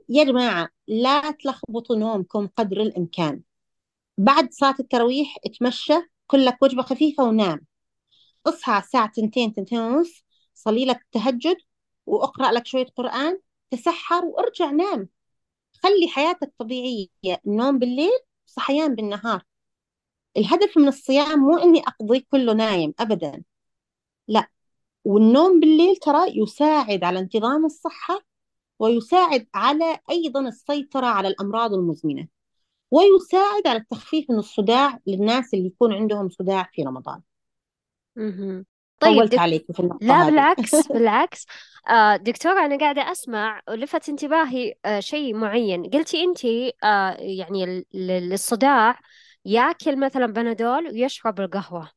يا 0.09 0.23
جماعة 0.23 0.69
لا 0.87 1.31
تلخبطوا 1.31 1.95
نومكم 1.95 2.47
قدر 2.47 2.81
الإمكان. 2.81 3.41
بعد 4.17 4.53
صلاة 4.53 4.75
التراويح 4.79 5.37
اتمشى 5.45 5.93
كل 6.27 6.45
لك 6.45 6.63
وجبة 6.63 6.83
خفيفة 6.83 7.23
ونام. 7.23 7.65
اصحى 8.45 8.77
الساعة 8.77 9.11
تنتين 9.11 9.53
تنتين 9.53 9.79
ونص 9.79 10.23
صلي 10.53 10.85
لك 10.85 11.01
التهجد 11.01 11.57
واقرأ 12.05 12.51
لك 12.51 12.67
شوية 12.67 12.85
قرآن 12.95 13.39
تسحر 13.71 14.25
وارجع 14.25 14.71
نام. 14.71 15.09
خلي 15.83 16.07
حياتك 16.07 16.53
طبيعية. 16.57 17.07
النوم 17.47 17.79
بالليل 17.79 18.19
صحيان 18.45 18.95
بالنهار. 18.95 19.43
الهدف 20.37 20.77
من 20.77 20.87
الصيام 20.87 21.39
مو 21.39 21.57
إني 21.57 21.79
أقضي 21.79 22.19
كله 22.19 22.53
نايم 22.53 22.93
ابدا. 22.99 23.43
لا 24.27 24.47
والنوم 25.05 25.59
بالليل 25.59 25.95
ترى 25.95 26.19
يساعد 26.43 27.03
على 27.03 27.19
انتظام 27.19 27.65
الصحة 27.65 28.19
ويساعد 28.79 29.47
على 29.55 29.99
أيضا 30.11 30.41
السيطرة 30.49 31.05
على 31.07 31.27
الأمراض 31.27 31.73
المزمنة 31.73 32.27
ويساعد 32.91 33.67
على 33.67 33.79
التخفيف 33.79 34.31
من 34.31 34.39
الصداع 34.39 34.99
للناس 35.07 35.53
اللي 35.53 35.67
يكون 35.67 35.93
عندهم 35.93 36.29
صداع 36.29 36.69
في 36.73 36.83
رمضان. 36.83 37.21
مهم. 38.15 38.65
طيب 38.99 39.23
طولت 39.23 39.29
دك... 39.29 39.43
عليك 39.43 39.71
في 39.71 39.79
النقطة 39.79 40.01
لا 40.01 40.23
هذه. 40.27 40.45
بالعكس 40.57 40.87
بالعكس. 40.93 41.45
آه 41.89 42.15
دكتورة 42.15 42.65
أنا 42.65 42.77
قاعدة 42.77 43.11
أسمع 43.11 43.61
ولفت 43.69 44.09
انتباهي 44.09 44.73
آه 44.85 44.99
شيء 44.99 45.35
معين. 45.35 45.83
قلتي 45.89 46.23
أنت 46.23 46.45
آه 46.83 47.11
يعني 47.19 47.63
ال- 47.63 47.85
ال- 47.95 48.33
الصداع 48.33 48.99
ياكل 49.45 49.99
مثلا 49.99 50.25
بنادول 50.27 50.87
ويشرب 50.87 51.39
القهوة. 51.41 51.91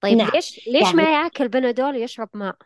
طيب 0.00 0.18
نعم 0.18 0.30
ليش 0.34 0.68
ليش 0.68 0.82
يعني 0.82 0.96
ما 0.96 1.22
ياكل 1.22 1.48
بنادول 1.48 1.96
ويشرب 1.96 2.28
ماء 2.34 2.56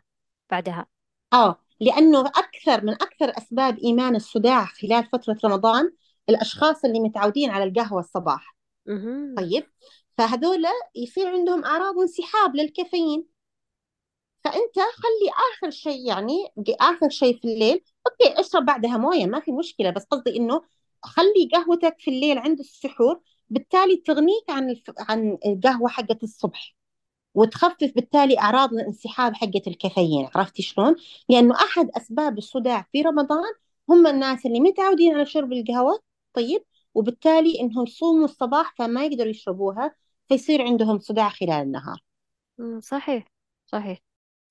بعدها؟ 0.50 0.86
آه 1.32 1.60
لأنه 1.80 2.26
أكثر 2.26 2.84
من 2.84 2.92
أكثر 2.92 3.38
أسباب 3.38 3.78
إيمان 3.78 4.16
الصداع 4.16 4.64
خلال 4.64 5.04
فترة 5.04 5.36
رمضان 5.44 5.92
الأشخاص 6.28 6.84
اللي 6.84 7.00
متعودين 7.00 7.50
على 7.50 7.64
القهوة 7.64 8.00
الصباح. 8.00 8.56
مهم. 8.86 9.36
طيب 9.36 9.66
فهذول 10.18 10.64
يصير 10.94 11.28
عندهم 11.28 11.64
أعراض 11.64 11.98
انسحاب 11.98 12.56
للكافيين. 12.56 13.26
فأنت 14.44 14.74
خلي 14.78 15.30
آخر 15.54 15.70
شيء 15.70 16.08
يعني 16.08 16.32
آخر 16.80 17.08
شيء 17.08 17.38
في 17.40 17.44
الليل 17.44 17.84
أوكي 18.06 18.40
اشرب 18.40 18.64
بعدها 18.64 18.96
موية 18.96 19.26
ما 19.26 19.40
في 19.40 19.52
مشكلة 19.52 19.90
بس 19.90 20.04
قصدي 20.04 20.36
إنه 20.36 20.62
خلي 21.02 21.48
قهوتك 21.52 21.96
في 22.00 22.10
الليل 22.10 22.38
عند 22.38 22.58
السحور 22.60 23.20
بالتالي 23.50 23.96
تغنيك 23.96 24.50
عن 24.50 24.70
الف... 24.70 24.82
عن 24.98 25.38
القهوة 25.46 25.88
حقة 25.88 26.18
الصبح. 26.22 26.76
وتخفف 27.34 27.92
بالتالي 27.96 28.38
أعراض 28.38 28.72
الانسحاب 28.74 29.34
حقة 29.34 29.62
الكافيين 29.66 30.28
عرفتي 30.34 30.62
شلون؟ 30.62 30.96
لأنه 31.28 31.54
أحد 31.54 31.90
أسباب 31.96 32.38
الصداع 32.38 32.86
في 32.92 33.02
رمضان 33.02 33.52
هم 33.88 34.06
الناس 34.06 34.46
اللي 34.46 34.60
متعودين 34.60 35.14
على 35.14 35.26
شرب 35.26 35.52
القهوة 35.52 36.00
طيب؟ 36.32 36.64
وبالتالي 36.94 37.60
إنهم 37.60 37.84
يصوموا 37.86 38.24
الصباح 38.24 38.74
فما 38.78 39.04
يقدروا 39.04 39.30
يشربوها 39.30 39.94
فيصير 40.28 40.62
عندهم 40.62 40.98
صداع 40.98 41.28
خلال 41.28 41.50
النهار. 41.50 41.98
صحيح 42.80 43.24
صحيح. 43.66 43.98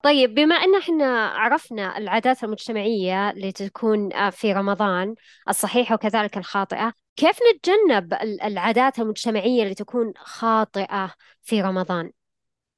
طيب 0.02 0.34
بما 0.34 0.54
أن 0.54 0.76
إحنا 0.78 1.26
عرفنا 1.26 1.98
العادات 1.98 2.44
المجتمعية 2.44 3.30
اللي 3.30 3.52
تكون 3.52 4.12
آه، 4.12 4.30
في 4.30 4.52
رمضان 4.52 5.14
الصحيحة 5.48 5.94
وكذلك 5.94 6.36
الخاطئة 6.38 6.92
كيف 7.16 7.38
نتجنب 7.54 8.14
ال- 8.14 8.40
العادات 8.42 8.98
المجتمعية 8.98 9.62
اللي 9.62 9.74
تكون 9.74 10.12
خاطئة 10.16 11.14
في 11.42 11.62
رمضان؟ 11.62 12.10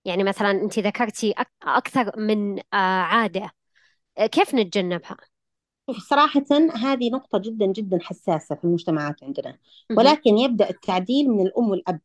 يعني 0.05 0.25
مثلا 0.25 0.51
أنت 0.51 0.79
ذكرتي 0.79 1.35
أك- 1.41 1.47
أكثر 1.69 2.19
من 2.21 2.59
آه، 2.59 2.65
عادة 3.03 3.51
آه، 4.19 4.27
كيف 4.27 4.55
نتجنبها؟ 4.55 5.17
شوف 5.91 5.99
صراحة 5.99 6.45
هذه 6.77 7.11
نقطة 7.11 7.39
جدا 7.39 7.67
جدا 7.67 7.99
حساسة 8.03 8.55
في 8.55 8.65
المجتمعات 8.65 9.25
عندنا. 9.25 9.59
مهم. 9.91 9.99
ولكن 9.99 10.39
يبدأ 10.39 10.71
التعديل 10.71 11.29
من 11.31 11.47
الأم 11.47 11.71
والأب. 11.71 12.01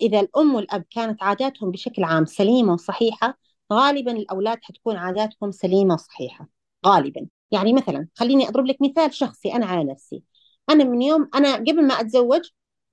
إذا 0.00 0.20
الأم 0.20 0.54
والأب 0.54 0.84
كانت 0.90 1.22
عاداتهم 1.22 1.70
بشكل 1.70 2.04
عام 2.04 2.24
سليمة 2.26 2.72
وصحيحة 2.72 3.38
غالبا 3.72 4.12
الأولاد 4.12 4.58
حتكون 4.62 4.96
عاداتهم 4.96 5.50
سليمة 5.50 5.94
وصحيحة. 5.94 6.48
غالبا. 6.86 7.26
يعني 7.50 7.72
مثلا 7.72 8.08
خليني 8.16 8.48
أضرب 8.48 8.66
لك 8.66 8.76
مثال 8.82 9.14
شخصي 9.14 9.52
أنا 9.54 9.66
على 9.66 9.84
نفسي. 9.92 10.22
أنا 10.70 10.84
من 10.84 11.02
يوم 11.02 11.28
أنا 11.34 11.54
قبل 11.56 11.86
ما 11.86 11.94
أتزوج 12.00 12.42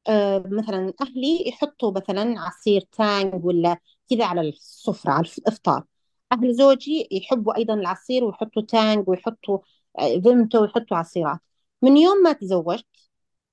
آه 0.08 0.44
مثلا 0.48 0.94
أهلي 1.02 1.48
يحطوا 1.50 1.92
مثلا 1.92 2.40
عصير 2.40 2.82
تانج 2.92 3.46
ولا 3.46 3.78
كذا 4.10 4.26
على 4.26 4.42
السفرة 4.42 5.12
على 5.12 5.28
الإفطار. 5.38 5.84
أهل 6.32 6.54
زوجي 6.54 7.08
يحبوا 7.12 7.58
أيضا 7.58 7.74
العصير 7.74 8.24
ويحطوا 8.24 8.62
تانج 8.62 9.10
ويحطوا 9.10 9.60
آه، 10.00 10.20
فيمتو 10.20 10.62
ويحطوا 10.62 10.98
عصيرات. 10.98 11.40
من 11.82 11.98
يوم 11.98 12.18
ما 12.24 12.34
تزوجت 12.34 12.86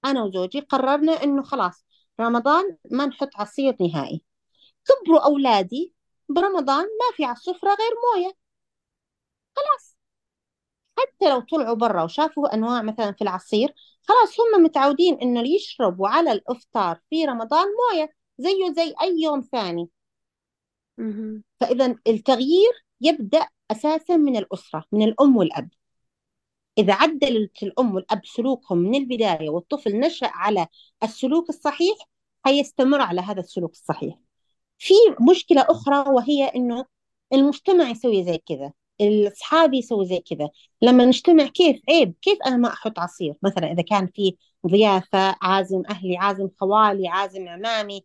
أنا 0.04 0.24
وزوجي 0.24 0.60
قررنا 0.60 1.12
إنه 1.12 1.42
خلاص 1.42 1.84
رمضان 2.20 2.76
ما 2.90 3.06
نحط 3.06 3.30
عصير 3.36 3.76
نهائي. 3.80 4.22
كبروا 4.86 5.24
أولادي 5.26 5.94
برمضان 6.28 6.84
ما 6.84 7.16
في 7.16 7.24
على 7.24 7.36
السفرة 7.36 7.68
غير 7.68 7.92
موية. 8.14 8.32
خلاص. 9.56 9.96
حتى 10.98 11.30
لو 11.30 11.40
طلعوا 11.40 11.74
برا 11.76 12.02
وشافوا 12.04 12.54
أنواع 12.54 12.82
مثلا 12.82 13.12
في 13.12 13.22
العصير 13.22 13.74
خلاص 14.02 14.36
هم 14.40 14.62
متعودين 14.64 15.18
إنه 15.22 15.48
يشربوا 15.48 16.08
على 16.08 16.32
الإفطار 16.32 17.00
في 17.10 17.24
رمضان 17.24 17.66
موية 17.66 18.10
زيه 18.38 18.72
زي 18.76 18.94
أي 19.02 19.20
يوم 19.22 19.40
ثاني. 19.40 19.90
فإذا 21.60 21.96
التغيير 22.06 22.72
يبدأ 23.00 23.46
أساسا 23.70 24.16
من 24.16 24.36
الأسرة 24.36 24.84
من 24.92 25.02
الأم 25.02 25.36
والأب. 25.36 25.68
إذا 26.78 26.94
عدلت 26.94 27.62
الأم 27.62 27.94
والأب 27.94 28.20
سلوكهم 28.26 28.78
من 28.78 28.94
البداية 28.94 29.50
والطفل 29.50 30.00
نشأ 30.00 30.26
على 30.26 30.66
السلوك 31.02 31.48
الصحيح 31.48 31.96
حيستمر 32.44 33.00
على 33.00 33.20
هذا 33.20 33.40
السلوك 33.40 33.72
الصحيح. 33.72 34.18
في 34.78 34.94
مشكلة 35.30 35.66
أخرى 35.70 36.10
وهي 36.10 36.44
إنه 36.44 36.84
المجتمع 37.32 37.90
يسوي 37.90 38.24
زي 38.24 38.38
كذا 38.38 38.72
الأصحاب 39.00 39.74
يسوي 39.74 40.06
زي 40.06 40.18
كذا. 40.20 40.50
لما 40.82 41.04
نجتمع 41.04 41.46
كيف؟ 41.46 41.80
عيب 41.88 42.14
كيف 42.22 42.38
أنا 42.46 42.56
ما 42.56 42.68
أحط 42.68 42.98
عصير؟ 42.98 43.34
مثلا 43.42 43.72
إذا 43.72 43.82
كان 43.82 44.06
في 44.06 44.36
ضيافة 44.66 45.36
عازم 45.42 45.82
أهلي 45.90 46.16
عازم 46.16 46.48
خوالي 46.60 47.08
عازم 47.08 47.48
عمامي 47.48 48.04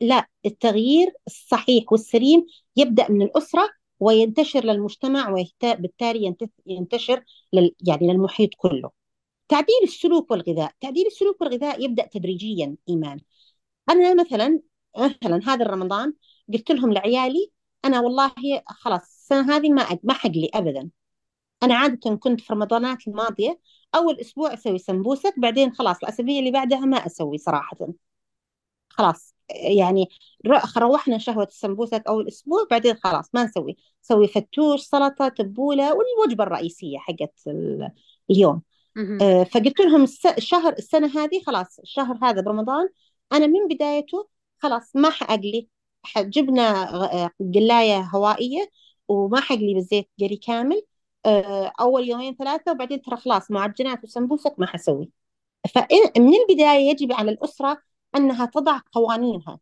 لا 0.00 0.28
التغيير 0.46 1.12
الصحيح 1.26 1.92
والسليم 1.92 2.46
يبدأ 2.76 3.10
من 3.10 3.22
الأسرة 3.22 3.68
وينتشر 4.00 4.64
للمجتمع 4.64 5.30
وبالتالي 5.30 6.34
ينتشر 6.66 7.24
لل 7.52 7.74
يعني 7.86 8.12
للمحيط 8.12 8.50
كله. 8.56 8.90
تعديل 9.48 9.76
السلوك 9.84 10.30
والغذاء 10.30 10.72
تعديل 10.80 11.06
السلوك 11.06 11.40
والغذاء 11.40 11.84
يبدأ 11.84 12.06
تدريجيا 12.06 12.76
إيمان. 12.88 13.20
أنا 13.90 14.14
مثلا 14.14 14.60
مثلا 14.98 15.40
هذا 15.46 15.64
الرمضان 15.66 16.14
قلت 16.52 16.70
لهم 16.70 16.92
لعيالي 16.92 17.50
أنا 17.84 18.00
والله 18.00 18.32
خلاص 18.66 19.02
السنة 19.02 19.56
هذه 19.56 19.70
ما 19.70 19.98
ما 20.04 20.14
حقلي 20.14 20.50
أبدا. 20.54 20.90
أنا 21.62 21.74
عادة 21.74 22.16
كنت 22.16 22.40
في 22.40 22.52
رمضانات 22.52 23.08
الماضية 23.08 23.60
أول 23.94 24.20
أسبوع 24.20 24.54
أسوي 24.54 24.78
سمبوسك 24.78 25.34
بعدين 25.38 25.72
خلاص 25.74 25.96
الأسابيع 26.02 26.38
اللي 26.38 26.50
بعدها 26.50 26.80
ما 26.80 26.96
أسوي 26.96 27.38
صراحة. 27.38 27.76
خلاص. 28.88 29.34
يعني 29.54 30.08
روحنا 30.78 31.18
شهوة 31.18 31.44
السمبوسك 31.44 32.02
أول 32.08 32.28
أسبوع 32.28 32.66
بعدين 32.70 32.94
خلاص 32.94 33.30
ما 33.34 33.44
نسوي. 33.44 33.76
نسوي 34.04 34.28
فتوش 34.28 34.80
سلطة 34.80 35.28
تبولة 35.28 35.94
والوجبة 35.94 36.44
الرئيسية 36.44 36.98
حقت 36.98 37.40
اليوم. 38.30 38.62
آه، 39.22 39.44
فقلت 39.44 39.80
لهم 39.80 40.06
الشهر 40.38 40.72
السنة 40.72 41.06
هذه 41.24 41.42
خلاص 41.46 41.78
الشهر 41.78 42.18
هذا 42.22 42.40
برمضان 42.40 42.88
أنا 43.32 43.46
من 43.46 43.68
بدايته 43.68 44.28
خلاص 44.58 44.96
ما 44.96 45.10
حأقلي. 45.10 45.68
جبنا 46.16 46.94
آه، 47.24 47.30
قلاية 47.54 48.00
هوائية 48.00 48.70
وما 49.08 49.40
حقلي 49.40 49.74
بالزيت 49.74 50.08
قلي 50.20 50.36
كامل. 50.36 50.82
آه، 51.26 51.72
أول 51.80 52.08
يومين 52.08 52.36
ثلاثة 52.36 52.72
وبعدين 52.72 53.02
ترى 53.02 53.16
خلاص 53.16 53.50
معجنات 53.50 54.04
وسمبوسك 54.04 54.54
ما 54.58 54.66
حسوي. 54.66 55.10
فمن 55.74 56.34
البداية 56.34 56.90
يجب 56.90 57.12
على 57.12 57.30
الأسرة 57.30 57.78
أنها 58.16 58.46
تضع 58.46 58.80
قوانينها 58.92 59.58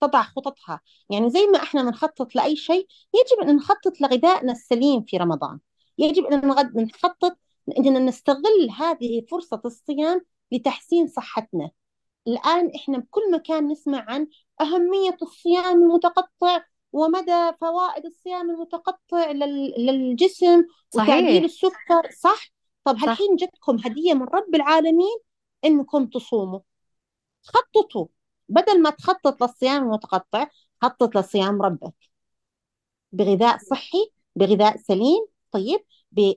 تضع 0.00 0.22
خططها. 0.22 0.80
يعني 1.10 1.30
زي 1.30 1.46
ما 1.46 1.62
إحنا 1.62 1.82
بنخطط 1.82 2.34
لأي 2.34 2.56
شيء 2.56 2.86
يجب 3.14 3.48
أن 3.48 3.56
نخطط 3.56 4.00
لغذائنا 4.00 4.52
السليم 4.52 5.02
في 5.02 5.16
رمضان. 5.16 5.58
يجب 5.98 6.24
أن 6.24 6.48
نخطط 6.74 7.38
أننا 7.78 7.98
نستغل 7.98 8.70
هذه 8.78 9.22
فرصة 9.30 9.62
الصيام 9.64 10.20
لتحسين 10.52 11.08
صحتنا. 11.08 11.70
الآن 12.26 12.70
إحنا 12.74 12.98
بكل 12.98 13.32
مكان 13.32 13.68
نسمع 13.68 14.04
عن 14.08 14.26
أهمية 14.60 15.16
الصيام 15.22 15.82
المتقطع 15.82 16.64
ومدى 16.92 17.52
فوائد 17.60 18.06
الصيام 18.06 18.50
المتقطع 18.50 19.30
للجسم 19.78 20.64
صحيح. 20.90 21.08
وتعديل 21.08 21.44
السكر. 21.44 22.10
صح؟ 22.20 22.48
طب 22.84 22.96
هالحين 22.96 23.36
جتكم 23.36 23.76
هدية 23.84 24.14
من 24.14 24.22
رب 24.22 24.54
العالمين 24.54 25.16
إنكم 25.64 26.06
تصوموا. 26.06 26.60
خططوا 27.48 28.06
بدل 28.48 28.82
ما 28.82 28.90
تخطط 28.90 29.42
للصيام 29.42 29.82
المتقطع 29.82 30.48
خطط 30.82 31.16
لصيام 31.16 31.62
ربك. 31.62 31.94
بغذاء 33.12 33.58
صحي 33.58 34.10
بغذاء 34.36 34.76
سليم. 34.76 35.26
طيب 35.52 35.80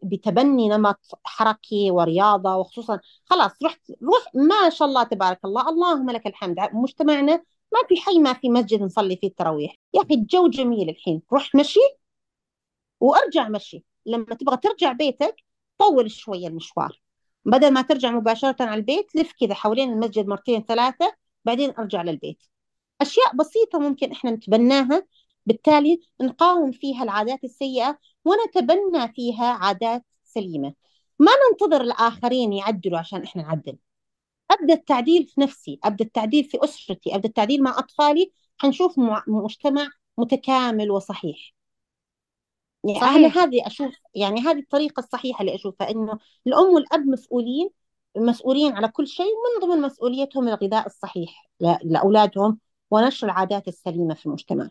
بتبني 0.03 0.69
نمط 0.69 0.99
حركي 1.23 1.91
ورياضة 1.91 2.55
وخصوصا 2.55 2.99
خلاص 3.25 3.51
رحت 3.63 3.91
روح 4.03 4.23
ما 4.35 4.69
شاء 4.69 4.87
الله 4.87 5.03
تبارك 5.03 5.45
الله 5.45 5.69
اللهم 5.69 6.09
لك 6.09 6.27
الحمد. 6.27 6.55
مجتمعنا 6.73 7.33
ما 7.73 7.79
في 7.89 8.01
حي 8.01 8.19
ما 8.19 8.33
في 8.33 8.49
مسجد 8.49 8.81
نصلي 8.81 9.17
فيه 9.17 9.27
التراويح. 9.27 9.75
يا 9.93 10.01
أخي 10.01 10.13
الجو 10.13 10.47
جميل 10.47 10.89
الحين. 10.89 11.21
روح 11.33 11.55
مشي؟ 11.55 11.79
وأرجع 12.99 13.49
مشي. 13.49 13.85
لما 14.05 14.25
تبغى 14.35 14.57
ترجع 14.57 14.91
بيتك 14.91 15.35
طول 15.77 16.11
شوية 16.11 16.47
المشوار. 16.47 17.01
بدل 17.45 17.73
ما 17.73 17.81
ترجع 17.81 18.11
مباشرة 18.11 18.55
على 18.59 18.73
البيت 18.73 19.15
لف 19.15 19.33
كذا 19.39 19.53
حوالين 19.53 19.93
المسجد 19.93 20.27
مرتين 20.27 20.63
ثلاثة 20.63 21.13
بعدين 21.45 21.73
ارجع 21.79 22.01
للبيت. 22.01 22.43
أشياء 23.01 23.35
بسيطة 23.35 23.79
ممكن 23.79 24.11
إحنا 24.11 24.31
نتبناها. 24.31 25.07
بالتالي 25.45 25.99
نقاوم 26.21 26.71
فيها 26.71 27.03
العادات 27.03 27.43
السيئة 27.43 27.99
ونتبنى 28.25 29.13
فيها 29.13 29.45
عادات 29.45 30.05
سليمة. 30.23 30.73
ما 31.19 31.31
ننتظر 31.51 31.81
الآخرين 31.81 32.53
يعدلوا 32.53 32.99
عشان 32.99 33.23
إحنا 33.23 33.43
نعدل. 33.43 33.77
أبدأ 34.51 34.73
التعديل 34.73 35.27
في 35.27 35.41
نفسي 35.41 35.79
أبدأ 35.83 36.05
التعديل 36.05 36.43
في 36.43 36.57
أسرتي 36.63 37.15
أبدأ 37.15 37.27
التعديل 37.27 37.63
مع 37.63 37.79
أطفالي. 37.79 38.31
حنشوف 38.57 38.99
مجتمع 39.27 39.89
متكامل 40.17 40.91
وصحيح. 40.91 41.53
يعني 42.83 42.99
صحيح. 42.99 43.15
أنا 43.15 43.27
هذه 43.27 43.67
أشوف 43.67 43.95
يعني 44.15 44.41
هذه 44.41 44.59
الطريقة 44.59 44.99
الصحيحة 44.99 45.41
اللي 45.41 45.55
أشوفها 45.55 45.89
إنه 45.89 46.19
الأم 46.47 46.73
والأب 46.73 47.07
مسؤولين 47.07 47.69
مسؤولين 48.17 48.73
على 48.73 48.87
كل 48.87 49.07
شيء 49.07 49.25
من 49.25 49.67
ضمن 49.67 49.81
مسؤوليتهم 49.81 50.47
الغذاء 50.47 50.85
الصحيح 50.85 51.49
لأولادهم 51.83 52.59
ونشر 52.91 53.27
العادات 53.27 53.67
السليمة 53.67 54.13
في 54.13 54.25
المجتمع. 54.25 54.69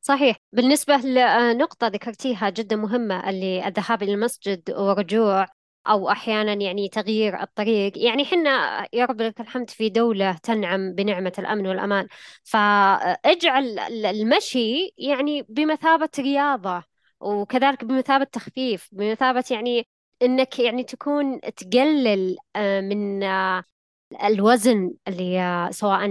صحيح. 0.00 0.36
بالنسبة 0.52 0.96
لنقطة 0.96 1.86
ذكرتيها 1.86 2.50
جدا 2.50 2.76
مهمة 2.76 3.30
اللي 3.30 3.68
الذهاب 3.68 4.02
إلى 4.02 4.14
المسجد 4.14 4.70
ورجوع 4.70 5.46
أو 5.90 6.10
أحيانا 6.10 6.52
يعني 6.54 6.88
تغيير 6.88 7.42
الطريق. 7.42 7.98
يعني 7.98 8.24
حنا 8.24 8.50
يا 8.92 9.04
رب 9.04 9.20
لك 9.22 9.40
الحمد 9.40 9.70
في 9.70 9.88
دولة 9.88 10.32
تنعم 10.42 10.92
بنعمة 10.94 11.32
الأمن 11.38 11.66
والأمان. 11.66 12.06
فاجعل 12.44 13.78
المشي 14.06 14.94
يعني 14.98 15.42
بمثابة 15.48 16.08
رياضة 16.18 16.82
وكذلك 17.20 17.84
بمثابة 17.84 18.24
تخفيف 18.24 18.88
بمثابة 18.92 19.44
يعني 19.50 19.88
إنك 20.22 20.58
يعني 20.58 20.84
تكون 20.84 21.40
تقلل 21.40 22.36
آه، 22.56 22.80
من 22.80 23.22
آه، 23.22 23.64
الوزن 24.24 24.94
اللي 25.08 25.40
آه، 25.40 25.70
سواء 25.70 26.06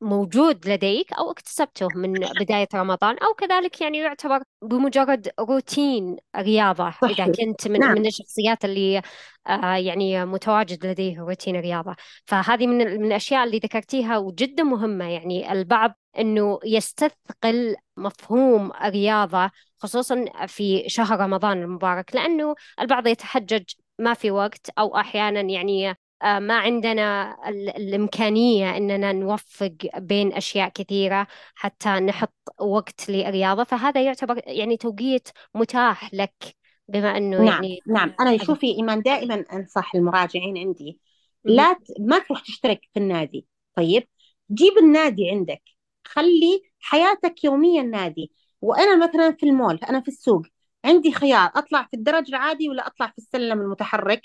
موجود 0.00 0.68
لديك 0.68 1.12
أو 1.12 1.30
اكتسبته 1.30 1.88
من 1.94 2.12
بداية 2.40 2.68
رمضان 2.74 3.18
أو 3.18 3.34
كذلك 3.34 3.80
يعني 3.80 3.98
يعتبر 3.98 4.42
بمجرد 4.62 5.28
روتين 5.40 6.16
رياضة 6.36 6.90
صحيح. 6.90 7.20
إذا 7.20 7.32
كنت 7.32 7.68
من, 7.68 7.80
نعم. 7.80 7.92
من 7.92 8.06
الشخصيات 8.06 8.64
اللي 8.64 9.02
آه 9.46 9.76
يعني 9.76 10.24
متواجد 10.24 10.86
لديه 10.86 11.20
روتين 11.20 11.56
رياضة 11.56 11.96
فهذه 12.26 12.66
من, 12.66 12.78
من 12.78 13.06
الأشياء 13.06 13.44
اللي 13.44 13.58
ذكرتيها 13.58 14.18
وجدا 14.18 14.62
مهمة 14.62 15.04
يعني 15.04 15.52
البعض 15.52 15.98
أنه 16.18 16.58
يستثقل 16.64 17.76
مفهوم 17.96 18.72
الرياضة 18.84 19.50
خصوصا 19.78 20.24
في 20.46 20.84
شهر 20.86 21.20
رمضان 21.20 21.62
المبارك 21.62 22.14
لأنه 22.14 22.54
البعض 22.80 23.06
يتحجج 23.06 23.64
ما 23.98 24.14
في 24.14 24.30
وقت 24.30 24.70
أو 24.78 24.96
أحيانا 24.96 25.40
يعني 25.40 25.96
ما 26.22 26.58
عندنا 26.58 27.36
الإمكانية 27.48 28.76
إننا 28.76 29.12
نوفق 29.12 29.76
بين 29.98 30.32
أشياء 30.32 30.68
كثيرة 30.68 31.26
حتى 31.54 31.88
نحط 31.88 32.34
وقت 32.60 33.08
للرياضة 33.08 33.64
فهذا 33.64 34.02
يعتبر 34.02 34.40
يعني 34.46 34.76
توقيت 34.76 35.28
متاح 35.54 36.14
لك 36.14 36.56
بما 36.88 37.16
أنه 37.16 37.36
نعم 37.36 37.46
يعني 37.46 37.80
نعم. 37.86 38.14
أنا 38.20 38.36
شوفي 38.38 38.66
إيمان 38.66 39.02
دائما 39.02 39.44
أنصح 39.52 39.94
المراجعين 39.94 40.58
عندي 40.58 41.00
لا 41.44 41.72
ت... 41.72 41.86
ما 42.00 42.18
تروح 42.18 42.40
تشترك 42.40 42.80
في 42.94 43.00
النادي. 43.00 43.46
طيب 43.74 44.08
جيب 44.52 44.78
النادي 44.78 45.30
عندك. 45.30 45.62
خلي 46.04 46.62
حياتك 46.80 47.44
يوميا 47.44 47.82
نادي. 47.82 48.32
وأنا 48.60 49.06
مثلا 49.06 49.36
في 49.40 49.46
المول 49.46 49.78
أنا 49.88 50.00
في 50.00 50.08
السوق 50.08 50.42
عندي 50.84 51.12
خيار 51.12 51.50
أطلع 51.54 51.82
في 51.82 51.94
الدرج 51.96 52.28
العادي 52.28 52.68
ولا 52.68 52.86
أطلع 52.86 53.06
في 53.06 53.18
السلم 53.18 53.60
المتحرك؟ 53.60 54.22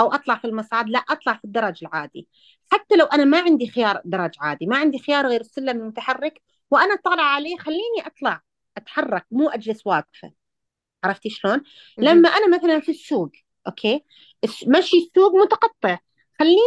أو 0.00 0.12
أطلع 0.14 0.36
في 0.38 0.44
المصعد 0.46 0.88
لا 0.88 0.98
أطلع 0.98 1.34
في 1.34 1.44
الدرج 1.44 1.84
العادي. 1.84 2.28
حتى 2.72 2.96
لو 2.96 3.04
أنا 3.04 3.24
ما 3.24 3.40
عندي 3.40 3.68
خيار 3.68 4.00
درج 4.04 4.34
عادي 4.40 4.66
ما 4.66 4.76
عندي 4.76 4.98
خيار 4.98 5.26
غير 5.26 5.40
السلم 5.40 5.80
المتحرك 5.80 6.42
وأنا 6.70 6.96
طالعة 7.04 7.24
عليه 7.24 7.56
خليني 7.56 8.06
أطلع 8.06 8.42
أتحرك 8.76 9.26
مو 9.30 9.48
أجلس 9.48 9.86
واقفة. 9.86 10.32
عرفتي 11.04 11.30
شلون. 11.30 11.62
لما 11.98 12.28
أنا 12.28 12.56
مثلا 12.58 12.80
في 12.80 12.88
السوق 12.90 13.30
أوكي؟ 13.66 14.04
مشي 14.66 14.96
السوق 14.96 15.34
متقطع. 15.34 15.98
خليني 16.38 16.58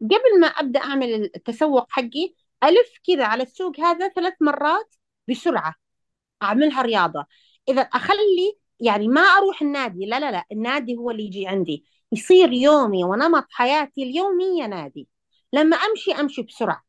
قبل 0.00 0.40
ما 0.40 0.46
أبدأ 0.46 0.80
أعمل 0.80 1.14
التسوق 1.36 1.86
حقي 1.90 2.34
ألف 2.64 2.98
كذا 3.06 3.24
على 3.24 3.42
السوق 3.42 3.80
هذا 3.80 4.08
ثلاث 4.08 4.34
مرات 4.40 4.94
بسرعة. 5.28 5.74
أعملها 6.42 6.82
رياضة. 6.82 7.26
إذا 7.68 7.82
أخلي 7.82 8.58
يعني 8.80 9.08
ما 9.08 9.20
أروح 9.20 9.62
النادي 9.62 10.06
لا 10.06 10.20
لا 10.20 10.30
لا 10.30 10.44
النادي 10.52 10.96
هو 10.96 11.10
اللي 11.10 11.24
يجي 11.24 11.46
عندي. 11.46 11.84
يصير 12.14 12.52
يومي 12.52 13.04
ونمط 13.04 13.46
حياتي 13.50 14.02
اليومية 14.02 14.66
نادي. 14.66 15.08
لما 15.52 15.76
أمشي 15.76 16.12
أمشي 16.12 16.42
بسرعة. 16.42 16.84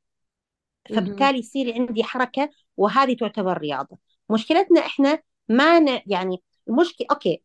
فبالتالي 0.90 1.40
يصير 1.40 1.74
عندي 1.74 2.04
حركة 2.04 2.50
وهذه 2.78 3.14
تعتبر 3.14 3.58
رياضة. 3.58 3.98
مشكلتنا 4.30 4.80
إحنا 4.80 5.22
ما 5.50 5.80
ن... 5.80 6.02
يعني 6.06 6.44
المشكلة 6.70 7.08
أوكي 7.12 7.42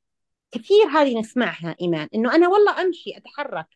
كثير 0.51 0.87
هذه 0.87 1.19
نسمعها 1.19 1.77
إيمان 1.81 2.09
إنه 2.15 2.35
أنا 2.35 2.49
والله 2.49 2.81
أمشي 2.83 3.17
أتحرك. 3.17 3.67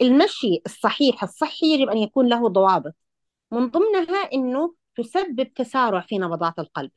المشي 0.00 0.62
الصحيح 0.66 1.22
الصحي 1.22 1.66
يجب 1.74 1.88
أن 1.88 1.98
يكون 1.98 2.28
له 2.28 2.48
ضوابط. 2.48 2.94
من 3.50 3.70
ضمنها 3.70 4.32
إنه 4.32 4.74
تسبب 4.96 5.54
تسارع 5.54 6.00
في 6.00 6.18
نبضات 6.18 6.58
القلب. 6.58 6.90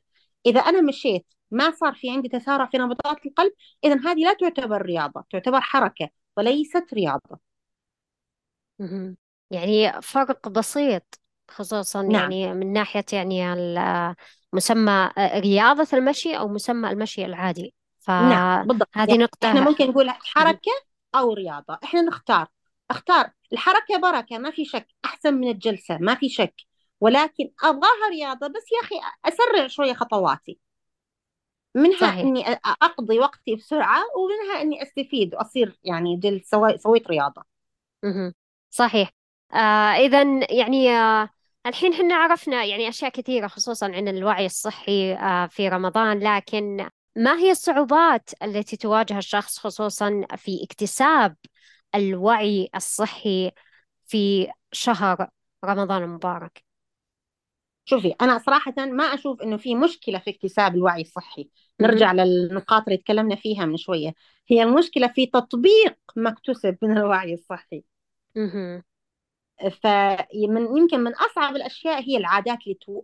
إذا 0.46 0.60
أنا 0.60 0.80
مشيت 0.80 1.26
ما 1.50 1.70
صار 1.70 1.94
في 1.94 2.10
عندي 2.10 2.28
تسارع 2.28 2.66
في 2.66 2.78
نبضات 2.78 3.26
القلب 3.26 3.52
اذا 3.84 3.94
هذه 3.94 4.24
لا 4.24 4.32
تعتبر 4.32 4.82
رياضة 4.82 5.24
تعتبر 5.30 5.60
حركة 5.60 6.08
وليست 6.36 6.94
رياضة. 6.94 7.38
مهم. 8.78 9.16
يعني 9.50 10.02
فرق 10.02 10.48
بسيط 10.48 11.20
خصوصا 11.50 12.02
نعم. 12.02 12.32
يعني 12.32 12.54
من 12.54 12.72
ناحية 12.72 13.04
يعني 13.12 13.44
مسمى 14.52 15.10
رياضة 15.18 15.88
المشي 15.92 16.38
أو 16.38 16.48
مسمى 16.48 16.90
المشي 16.90 17.24
العادي. 17.24 17.74
نعم 18.08 18.66
بالضبط. 18.66 18.88
فهذه 18.92 19.10
يعني 19.10 19.24
إحنا 19.44 19.60
نقطة 19.60 19.70
ممكن 19.70 19.90
نقول 19.90 20.06
مهم. 20.06 20.16
حركة 20.20 20.72
أو 21.14 21.32
رياضة. 21.32 21.78
إحنا 21.84 22.02
نختار. 22.02 22.46
أختار. 22.90 23.30
الحركة 23.52 23.98
بركة 24.02 24.38
ما 24.38 24.50
في 24.50 24.64
شك. 24.64 24.86
أحسن 25.04 25.34
من 25.34 25.48
الجلسة 25.48 25.98
ما 25.98 26.14
في 26.14 26.28
شك. 26.28 26.54
ولكن 27.00 27.50
أبغاها 27.62 28.08
رياضة. 28.10 28.46
بس 28.46 28.64
يا 28.72 28.86
أخي 28.86 28.94
أسرع 29.24 29.66
شوية 29.66 29.92
خطواتي. 29.92 30.58
منها 31.74 31.98
صحيح. 32.00 32.20
إني 32.20 32.44
أقضي 32.82 33.18
وقتي 33.18 33.54
بسرعة 33.54 34.02
ومنها 34.16 34.62
إني 34.62 34.82
أستفيد 34.82 35.34
وأصير 35.34 35.78
يعني 35.84 36.16
جل 36.16 36.40
سوي 36.44 36.78
سويت 36.78 37.08
رياضة. 37.08 37.42
مهم. 38.04 38.34
صحيح. 38.70 39.10
آه 39.52 39.56
إذا 39.96 40.22
يعني 40.54 40.90
آه 40.90 41.28
الحين 41.66 41.94
حنا 41.94 42.14
عرفنا 42.14 42.64
يعني 42.64 42.88
أشياء 42.88 43.10
كثيرة 43.10 43.46
خصوصا 43.46 43.86
عن 43.86 44.08
الوعي 44.08 44.46
الصحي 44.46 45.14
آه 45.14 45.46
في 45.46 45.68
رمضان 45.68 46.18
لكن 46.36 46.88
ما 47.16 47.38
هي 47.38 47.50
الصعوبات 47.50 48.30
التي 48.42 48.76
تواجه 48.76 49.18
الشخص 49.18 49.58
خصوصا 49.58 50.26
في 50.36 50.64
اكتساب 50.64 51.36
الوعي 51.94 52.68
الصحي 52.74 53.52
في 54.06 54.48
شهر 54.72 55.28
رمضان 55.64 56.02
المبارك؟ 56.02 56.63
شوفي 57.84 58.14
أنا 58.20 58.38
صراحة 58.38 58.74
ما 58.78 59.04
أشوف 59.04 59.42
إنه 59.42 59.56
في 59.56 59.74
مشكلة 59.74 60.18
في 60.18 60.30
اكتساب 60.30 60.74
الوعي 60.74 61.00
الصحي. 61.00 61.50
نرجع 61.80 62.12
للنقاط 62.12 62.82
اللي 62.86 62.96
تكلمنا 62.96 63.36
فيها 63.36 63.64
من 63.64 63.76
شوية. 63.76 64.14
هي 64.48 64.62
المشكلة 64.62 65.08
في 65.08 65.26
تطبيق 65.26 65.96
ما 66.16 66.30
اكتسب 66.30 66.76
من 66.82 66.98
الوعي 66.98 67.34
الصحي. 67.34 67.84
فمن 69.82 70.76
يمكن 70.76 71.00
من 71.00 71.12
أصعب 71.14 71.56
الأشياء 71.56 72.02
هي 72.02 72.16
العادات 72.16 72.58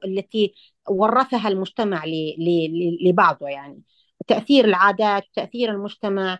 التي 0.05 0.55
ورثها 0.89 1.49
المجتمع 1.49 2.05
ل- 2.05 2.35
ل- 2.39 2.71
ل- 2.79 3.09
لبعضه 3.09 3.49
يعني. 3.49 3.83
تأثير 4.27 4.65
العادات 4.65 5.25
تأثير 5.35 5.71
المجتمع 5.71 6.39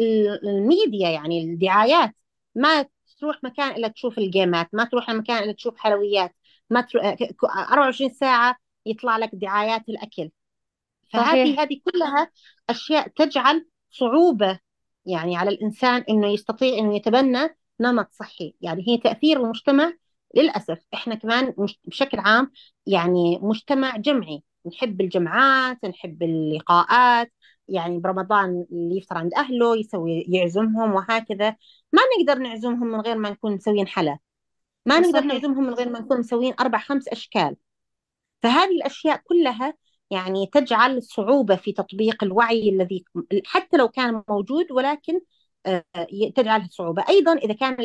ال- 0.00 0.48
الميديا 0.48 1.10
يعني 1.10 1.44
الدعايات. 1.44 2.14
ما 2.54 2.86
تروح 3.20 3.44
مكان 3.44 3.70
إلا 3.76 3.88
تشوف 3.88 4.18
الجيمات 4.18 4.68
ما 4.72 4.84
تروح 4.84 5.10
مكان 5.10 5.42
إلا 5.42 5.52
تشوف 5.52 5.76
حلويات. 5.78 6.34
ما 6.72 6.80
تروح 6.80 7.16
24 7.72 8.12
ساعة 8.12 8.56
يطلع 8.86 9.16
لك 9.16 9.30
دعايات 9.32 9.88
الأكل. 9.88 10.30
صحيح. 11.12 11.24
فهذه 11.24 11.62
هذه 11.62 11.80
كلها 11.84 12.30
أشياء 12.70 13.08
تجعل 13.08 13.66
صعوبة 13.90 14.58
يعني 15.06 15.36
على 15.36 15.50
الإنسان 15.50 16.04
إنه 16.08 16.28
يستطيع 16.28 16.78
إنه 16.78 16.96
يتبنى 16.96 17.48
نمط 17.80 18.08
صحي. 18.12 18.54
يعني 18.60 18.84
هي 18.88 18.98
تأثير 18.98 19.40
المجتمع 19.40 19.92
للأسف. 20.36 20.78
إحنا 20.94 21.14
كمان 21.14 21.54
مش 21.58 21.78
بشكل 21.84 22.18
عام 22.18 22.50
يعني 22.86 23.38
مجتمع 23.42 23.96
جمعي. 23.96 24.42
نحب 24.66 25.00
الجمعات 25.00 25.84
نحب 25.84 26.22
اللقاءات. 26.22 27.32
يعني 27.68 27.98
برمضان 27.98 28.66
اللي 28.72 28.96
يفطر 28.96 29.18
عند 29.18 29.34
أهله 29.34 29.76
يسوي 29.76 30.24
يعزمهم 30.28 30.94
وهكذا. 30.94 31.56
ما 31.92 32.02
نقدر 32.18 32.42
نعزمهم 32.42 32.86
من 32.86 33.00
غير 33.00 33.16
ما 33.16 33.30
نكون 33.30 33.54
مسوين 33.54 33.86
حلا. 33.86 34.18
ما 34.86 35.00
نقدر 35.00 35.18
صحيح 35.18 35.24
نعزمهم 35.24 35.64
من 35.64 35.74
غير 35.74 35.88
ما 35.88 36.00
نكون 36.00 36.18
مسوين 36.18 36.54
أربع 36.60 36.78
خمس 36.78 37.08
أشكال. 37.08 37.56
فهذه 38.42 38.70
الأشياء 38.70 39.16
كلها 39.24 39.74
يعني 40.10 40.46
تجعل 40.46 41.02
صعوبة 41.02 41.56
في 41.56 41.72
تطبيق 41.72 42.24
الوعي 42.24 42.68
الذي 42.68 43.04
حتى 43.44 43.76
لو 43.76 43.88
كان 43.88 44.22
موجود 44.28 44.72
ولكن 44.72 45.20
آه، 45.66 45.84
تجعل 46.36 46.68
صعوبة. 46.70 47.04
أيضا 47.08 47.32
إذا 47.32 47.54
كان 47.54 47.76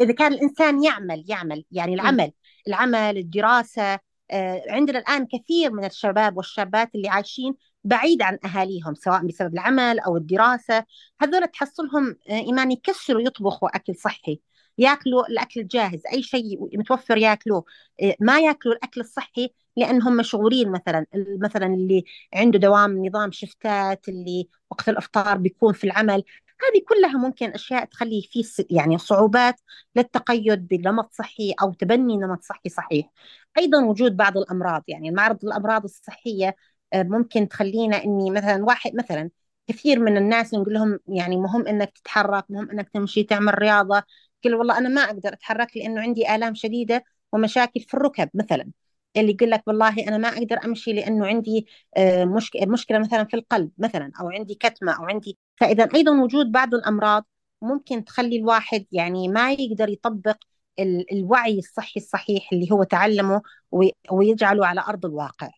إذا 0.00 0.12
كان 0.12 0.32
الإنسان 0.32 0.84
يعمل 0.84 1.24
يعمل 1.28 1.64
يعني 1.70 1.92
مم. 1.92 2.00
العمل 2.00 2.32
العمل 2.68 3.18
الدراسة 3.18 3.98
آه، 4.30 4.62
عندنا 4.68 4.98
الآن 4.98 5.26
كثير 5.26 5.72
من 5.72 5.84
الشباب 5.84 6.36
والشابات 6.36 6.94
اللي 6.94 7.08
عايشين 7.08 7.54
بعيد 7.84 8.22
عن 8.22 8.38
أهاليهم 8.44 8.94
سواء 8.94 9.26
بسبب 9.26 9.54
العمل 9.54 10.00
أو 10.00 10.16
الدراسة. 10.16 10.84
هذول 11.20 11.48
تحصلهم 11.48 12.16
آه، 12.30 12.32
إيمان 12.32 12.70
يكسروا 12.70 13.20
يطبخوا 13.20 13.76
أكل 13.76 13.94
صحي. 13.94 14.40
ياكلوا 14.78 15.26
الأكل 15.28 15.60
الجاهز 15.60 16.02
أي 16.12 16.22
شيء 16.22 16.78
متوفر 16.78 17.16
ياكلوه. 17.16 17.64
آه، 18.02 18.16
ما 18.20 18.40
ياكلوا 18.40 18.74
الأكل 18.74 19.00
الصحي 19.00 19.50
لأنهم 19.76 20.16
مشغولين 20.16 20.72
مثلا 20.72 21.06
مثلا 21.42 21.66
اللي 21.66 22.04
عنده 22.34 22.58
دوام 22.58 23.06
نظام 23.06 23.32
شفتات 23.32 24.08
اللي 24.08 24.48
وقت 24.70 24.88
الإفطار 24.88 25.36
بيكون 25.38 25.72
في 25.72 25.84
العمل. 25.84 26.24
هذه 26.62 26.82
كلها 26.88 27.18
ممكن 27.18 27.50
أشياء 27.50 27.84
تخلي 27.84 28.22
في 28.32 28.64
يعني 28.70 28.98
صعوبات 28.98 29.60
للتقيد 29.96 30.68
بنمط 30.68 31.12
صحي 31.12 31.54
أو 31.62 31.72
تبني 31.72 32.16
نمط 32.16 32.42
صحي 32.42 32.68
صحيح. 32.68 33.10
أيضا 33.58 33.84
وجود 33.84 34.16
بعض 34.16 34.36
الأمراض 34.38 34.82
يعني 34.88 35.10
معرض 35.10 35.44
الأمراض 35.44 35.84
الصحية 35.84 36.56
آه، 36.92 37.02
ممكن 37.02 37.48
تخلينا 37.48 38.04
إني 38.04 38.30
مثلا 38.30 38.64
واحد 38.64 38.94
مثلا 38.96 39.30
كثير 39.68 39.98
من 39.98 40.16
الناس 40.16 40.54
نقول 40.54 40.74
لهم 40.74 40.98
يعني 41.08 41.36
مهم 41.36 41.66
إنك 41.66 41.90
تتحرك 41.98 42.44
مهم 42.50 42.70
إنك 42.70 42.88
تمشي 42.88 43.22
تعمل 43.24 43.58
رياضة. 43.58 44.02
قل 44.44 44.54
والله 44.54 44.78
أنا 44.78 44.88
ما 44.88 45.00
أقدر 45.00 45.32
أتحرك 45.32 45.76
لأنه 45.76 46.00
عندي 46.00 46.34
آلام 46.34 46.54
شديدة 46.54 47.04
ومشاكل 47.32 47.80
في 47.80 47.94
الركب 47.94 48.28
مثلا. 48.34 48.70
اللي 49.16 49.32
يقول 49.32 49.50
لك 49.50 49.62
والله 49.66 50.08
أنا 50.08 50.18
ما 50.18 50.28
أقدر 50.28 50.64
أمشي 50.64 50.92
لأنه 50.92 51.26
عندي 51.26 51.66
آه، 51.96 52.24
مشك- 52.24 52.62
مشكلة 52.62 52.98
مثلا 52.98 53.24
في 53.24 53.34
القلب 53.34 53.70
مثلا 53.78 54.12
أو 54.20 54.30
عندي 54.30 54.54
كتمة 54.54 54.92
أو 54.92 55.04
عندي. 55.04 55.38
فإذا 55.56 55.88
أيضا 55.94 56.22
وجود 56.22 56.52
بعض 56.52 56.74
الأمراض 56.74 57.26
ممكن 57.62 58.04
تخلي 58.04 58.36
الواحد 58.36 58.86
يعني 58.92 59.28
ما 59.28 59.52
يقدر 59.52 59.88
يطبق 59.88 60.36
ال- 60.78 61.12
الوعي 61.12 61.58
الصحي 61.58 62.00
الصحيح 62.00 62.48
اللي 62.52 62.68
هو 62.72 62.82
تعلمه 62.82 63.42
وي- 63.70 63.92
ويجعله 64.10 64.66
على 64.66 64.80
أرض 64.80 65.06
الواقع. 65.06 65.50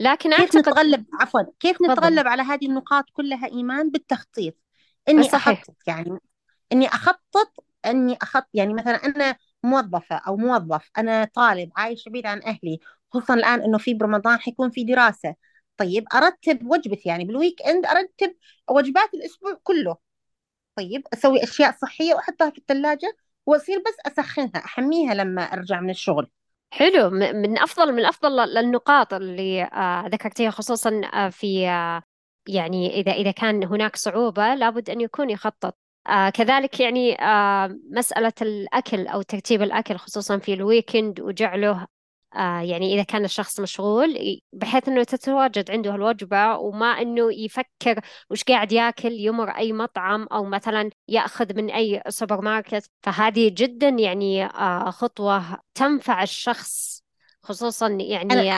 لكن 0.00 0.30
كيف 0.30 0.40
أعتقد 0.40 0.58
نتغلب 0.58 1.04
عفوا 1.20 1.40
كيف 1.60 1.82
نتغلب 1.82 2.26
على 2.26 2.42
هذه 2.42 2.66
النقاط 2.66 3.04
كلها 3.12 3.46
إيمان 3.46 3.90
بالتخطيط؟ 3.90 4.54
إني 5.08 5.22
صحيح. 5.22 5.60
أخطط 5.62 5.76
يعني 5.86 6.18
إني 6.72 6.86
أخطط 6.88 7.64
إني 7.86 8.16
اخط 8.22 8.48
يعني 8.54 8.74
مثلا 8.74 8.94
أنا 8.96 9.36
موظفة 9.62 10.16
أو 10.16 10.36
موظف 10.36 10.90
أنا 10.98 11.24
طالب 11.34 11.70
عايش 11.76 12.08
بعيد 12.08 12.26
عن 12.26 12.42
أهلي 12.42 12.78
خصوصا 13.10 13.34
الآن 13.34 13.62
إنه 13.62 13.78
في 13.78 13.94
برمضان 13.94 14.38
حيكون 14.38 14.70
في 14.70 14.84
دراسة 14.84 15.34
طيب 15.76 16.04
أرتب 16.14 16.66
وجبتي 16.70 17.08
يعني 17.08 17.24
بال 17.24 17.62
weekend 17.62 17.86
أرتب 17.86 18.36
وجبات 18.70 19.14
الأسبوع 19.14 19.58
كله. 19.62 19.96
طيب 20.76 21.02
أسوي 21.12 21.42
أشياء 21.42 21.76
صحية 21.82 22.14
وأحطها 22.14 22.50
في 22.50 22.58
الثلاجه 22.58 23.16
وأصير 23.46 23.78
بس 23.78 24.12
أسخنها 24.12 24.64
أحميها 24.64 25.14
لما 25.14 25.42
أرجع 25.42 25.80
من 25.80 25.90
الشغل. 25.90 26.30
حلو. 26.70 27.10
من 27.10 27.58
أفضل 27.58 27.92
من 27.92 28.04
أفضل 28.04 28.58
النقاط 28.58 29.14
اللي 29.14 29.62
آه، 29.62 30.08
ذكرتيها 30.08 30.50
خصوصا 30.50 31.00
آه، 31.14 31.28
في 31.28 31.68
آه، 31.68 32.02
يعني 32.48 33.00
إذا 33.00 33.12
إذا 33.12 33.30
كان 33.30 33.64
هناك 33.64 33.96
صعوبة 33.96 34.54
لابد 34.54 34.90
أن 34.90 35.00
يكون 35.00 35.30
يخطط. 35.30 35.76
آه، 36.08 36.30
كذلك 36.30 36.80
يعني 36.80 37.22
آه، 37.22 37.78
مسألة 37.90 38.32
الأكل 38.42 39.06
أو 39.06 39.22
ترتيب 39.22 39.62
الأكل 39.62 39.96
خصوصا 39.96 40.38
في 40.38 40.54
ال 40.54 40.62
weekend 40.62 41.20
وجعله 41.20 41.86
آه 42.34 42.60
يعني 42.60 42.94
إذا 42.94 43.02
كان 43.02 43.24
الشخص 43.24 43.60
مشغول 43.60 44.40
بحيث 44.52 44.88
إنه 44.88 45.04
تتواجد 45.04 45.70
عنده 45.70 45.94
الوجبة 45.94 46.56
وما 46.56 46.86
إنه 46.86 47.32
يفكر 47.32 48.00
وش 48.30 48.44
قاعد 48.44 48.72
ياكل 48.72 49.12
يمر 49.12 49.50
أي 49.50 49.72
مطعم 49.72 50.26
أو 50.32 50.44
مثلا 50.44 50.90
يأخذ 51.08 51.54
من 51.56 51.70
أي 51.70 52.02
سوبر 52.08 52.40
ماركت. 52.40 52.90
فهذه 53.02 53.50
جدا 53.54 53.88
يعني 53.88 54.44
آه 54.44 54.90
خطوة 54.90 55.58
تنفع 55.74 56.22
الشخص 56.22 57.02
خصوصا 57.42 57.88
يعني 57.88 58.52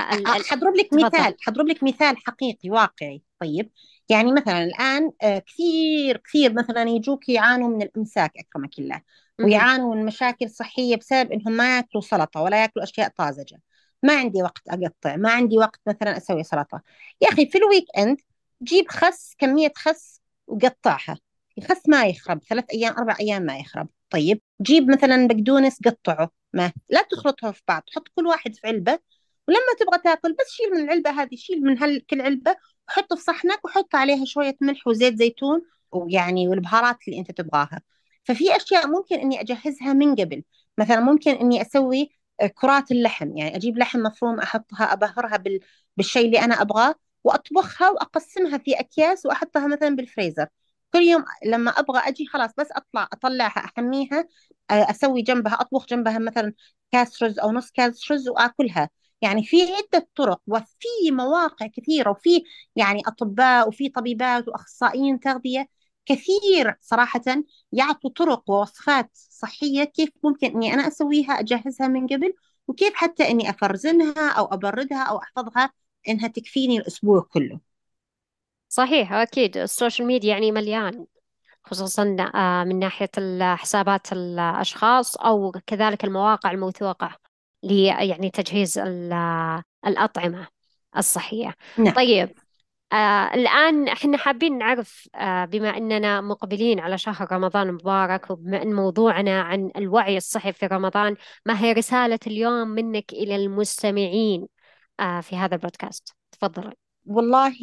حضرب 0.50 0.74
لك 0.76 0.88
مثال 0.92 1.36
حضرب 1.40 1.68
لك 1.68 1.82
مثال 1.82 2.16
حقيقي 2.26 2.70
واقعي. 2.70 3.22
طيب 3.40 3.70
يعني 4.08 4.32
مثلا 4.32 4.64
الآن 4.64 5.12
آه، 5.22 5.38
كثير 5.38 6.16
كثير 6.16 6.52
مثلا 6.52 6.82
يجوك 6.82 7.28
يعانوا 7.28 7.68
من 7.68 7.82
الإمساك 7.82 8.32
أكرمك 8.38 8.78
الله 8.78 9.02
ويعانوا 9.40 9.94
من 9.94 10.04
مشاكل 10.06 10.50
صحية 10.50 10.96
بسبب 10.96 11.32
إنهم 11.32 11.52
ما 11.52 11.76
يأكلوا 11.76 12.02
سلطة 12.02 12.42
ولا 12.42 12.62
يأكلوا 12.62 12.84
أشياء 12.84 13.08
طازجة. 13.08 13.60
ما 14.02 14.16
عندي 14.18 14.42
وقت 14.42 14.62
أقطع 14.68 15.16
ما 15.16 15.30
عندي 15.30 15.58
وقت 15.58 15.80
مثلا 15.86 16.16
أسوي 16.16 16.42
سلطة. 16.44 16.82
يا 17.20 17.28
أخي 17.28 17.46
في 17.46 17.58
الويك 17.58 17.84
إند 17.98 18.20
جيب 18.62 18.88
خس 18.90 19.34
كمية 19.38 19.72
خس 19.76 20.20
وقطعها. 20.46 21.18
الخس 21.58 21.88
ما 21.88 22.06
يخرب 22.06 22.42
ثلاث 22.44 22.64
أيام 22.74 22.94
أربع 22.98 23.16
أيام 23.20 23.42
ما 23.42 23.58
يخرب. 23.58 23.88
طيب 24.10 24.40
جيب 24.62 24.90
مثلا 24.90 25.28
بقدونس 25.28 25.78
قطعه 25.86 26.30
ما 26.52 26.72
لا 26.88 27.02
تخلطه 27.10 27.50
في 27.52 27.62
بعض 27.68 27.82
حط 27.94 28.08
كل 28.16 28.26
واحد 28.26 28.54
في 28.54 28.66
علبة 28.66 28.98
ولما 29.48 29.60
تبغى 29.80 29.98
تأكل 30.04 30.32
بس 30.32 30.50
شيل 30.50 30.70
من 30.70 30.84
العلبة 30.84 31.10
هذه 31.10 31.36
شيل 31.36 31.62
من 31.62 31.82
هل 31.82 32.00
كل 32.00 32.20
علبة 32.20 32.56
وحطه 32.88 33.16
في 33.16 33.22
صحنك 33.22 33.64
وحط 33.64 33.94
عليها 33.94 34.24
شوية 34.24 34.56
ملح 34.60 34.86
وزيت 34.86 35.16
زيتون 35.16 35.62
ويعني 35.92 36.48
والبهارات 36.48 36.96
اللي 37.08 37.18
أنت 37.20 37.30
تبغاها. 37.30 37.80
ففي 38.24 38.56
أشياء 38.56 38.86
ممكن 38.88 39.16
إني 39.20 39.40
أجهزها 39.40 39.92
من 39.92 40.14
قبل. 40.14 40.44
مثلا 40.78 41.00
ممكن 41.00 41.30
إني 41.30 41.62
أسوي 41.62 42.10
آه، 42.40 42.46
كرات 42.46 42.90
اللحم. 42.90 43.36
يعني 43.36 43.56
أجيب 43.56 43.78
لحم 43.78 43.98
مفروم 44.00 44.40
أحطها 44.40 44.92
أبهرها 44.92 45.36
بال... 45.36 45.60
بالشيء 45.96 46.26
اللي 46.26 46.40
أنا 46.40 46.62
أبغاه 46.62 46.94
وأطبخها 47.24 47.90
وأقسمها 47.90 48.58
في 48.58 48.80
أكياس 48.80 49.26
وأحطها 49.26 49.66
مثلا 49.66 49.96
بالفريزر. 49.96 50.46
كل 50.92 50.98
يوم 51.02 51.24
لما 51.46 51.70
أبغى 51.70 51.98
أجي 52.08 52.26
خلاص 52.26 52.50
بس 52.58 52.68
أطلع 52.72 53.08
أطلعها 53.12 53.64
أحميها 53.64 54.28
آه، 54.70 54.90
أسوي 54.90 55.22
جنبها 55.22 55.54
أطبخ 55.54 55.86
جنبها 55.86 56.18
مثلا 56.18 56.52
كاس 56.92 57.22
رز 57.22 57.38
أو 57.38 57.52
نص 57.52 57.70
كاس 57.70 58.12
رز 58.12 58.28
وآكلها. 58.28 58.90
يعني 59.24 59.44
في 59.44 59.56
عدة 59.62 60.08
طرق 60.16 60.40
وفي 60.46 61.10
مواقع 61.10 61.66
كثيرة 61.66 62.10
وفي 62.10 62.44
يعني 62.76 63.02
أطباء 63.06 63.68
وفي 63.68 63.88
طبيبات 63.88 64.48
وأخصائيين 64.48 65.20
تغذية 65.20 65.68
كثير 66.06 66.76
صراحة 66.80 67.22
يعطوا 67.72 68.10
طرق 68.10 68.50
ووصفات 68.50 69.10
صحية 69.14 69.84
كيف 69.84 70.10
ممكن 70.24 70.46
إني 70.46 70.74
أنا 70.74 70.88
أسويها 70.88 71.32
أجهزها 71.40 71.88
من 71.88 72.06
قبل 72.06 72.34
وكيف 72.68 72.94
حتى 72.94 73.30
إني 73.30 73.50
أفرزنها 73.50 74.30
أو 74.30 74.44
أبردها 74.44 75.02
أو 75.02 75.18
أحفظها 75.18 75.70
إنها 76.08 76.28
تكفيني 76.28 76.78
الأسبوع 76.78 77.20
كله. 77.20 77.60
صحيح 78.68 79.12
أكيد. 79.12 79.56
السوشيال 79.56 80.08
ميديا 80.08 80.30
يعني 80.30 80.52
مليان 80.52 81.06
خصوصا 81.64 82.16
آه، 82.34 82.64
من 82.64 82.78
ناحية 82.78 83.10
حسابات 83.56 84.12
الأشخاص 84.12 85.16
أو 85.16 85.52
كذلك 85.66 86.04
المواقع 86.04 86.50
الموثوقة. 86.50 87.23
يعني 87.72 88.30
تجهيز 88.30 88.78
الأطعمة 89.86 90.46
الصحية. 90.96 91.54
نعم. 91.78 91.94
طيب 91.94 92.30
آه 92.92 93.34
الآن 93.34 93.88
إحنا 93.88 94.16
حابين 94.18 94.58
نعرف 94.58 95.08
آه 95.14 95.44
بما 95.44 95.76
أننا 95.76 96.20
مقبلين 96.20 96.80
على 96.80 96.98
شهر 96.98 97.32
رمضان 97.32 97.68
المبارك 97.68 98.30
وبما 98.30 98.62
أن 98.62 98.72
موضوعنا 98.72 99.42
عن 99.42 99.70
الوعي 99.76 100.16
الصحي 100.16 100.52
في 100.52 100.66
رمضان 100.66 101.16
ما 101.46 101.60
هي 101.60 101.72
رسالة 101.72 102.18
اليوم 102.26 102.68
منك 102.68 103.12
إلى 103.12 103.36
المستمعين 103.36 104.46
آه 105.00 105.20
في 105.20 105.36
هذا 105.36 105.54
البودكاست؟ 105.54 106.14
تفضل 106.32 106.72
والله 107.06 107.54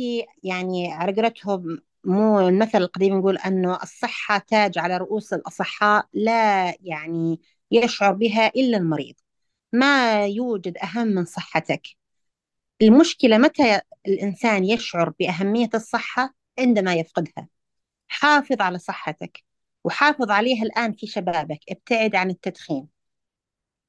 يعني 0.44 0.94
على 0.94 1.22
قولتهم 1.22 1.80
مو 2.04 2.40
المثل 2.40 2.78
القديم 2.78 3.20
يقول 3.20 3.38
أنه 3.38 3.80
الصحة 3.84 4.38
تاج 4.38 4.78
على 4.78 4.98
رؤوس 4.98 5.34
الأصحاء 5.34 6.06
لا 6.14 6.76
يعني 6.82 7.42
يشعر 7.72 8.14
بها 8.14 8.48
إلا 8.48 8.78
المريض. 8.78 9.16
ما 9.74 10.26
يوجد 10.26 10.78
أهم 10.78 11.08
من 11.08 11.26
صحتك. 11.26 11.88
المشكلة 12.82 13.38
متى 13.38 13.82
الإنسان 14.08 14.64
يشعر 14.66 15.10
بأهمية 15.20 15.70
الصحة؟ 15.74 16.36
عندما 16.60 16.94
يفقدها. 16.94 17.48
حافظ 18.08 18.62
على 18.62 18.80
صحتك 18.80 19.44
وحافظ 19.84 20.32
عليها 20.32 20.64
الآن 20.64 20.94
في 20.94 21.08
شبابك. 21.08 21.60
ابتعد 21.70 22.16
عن 22.16 22.30
التدخين. 22.30 22.88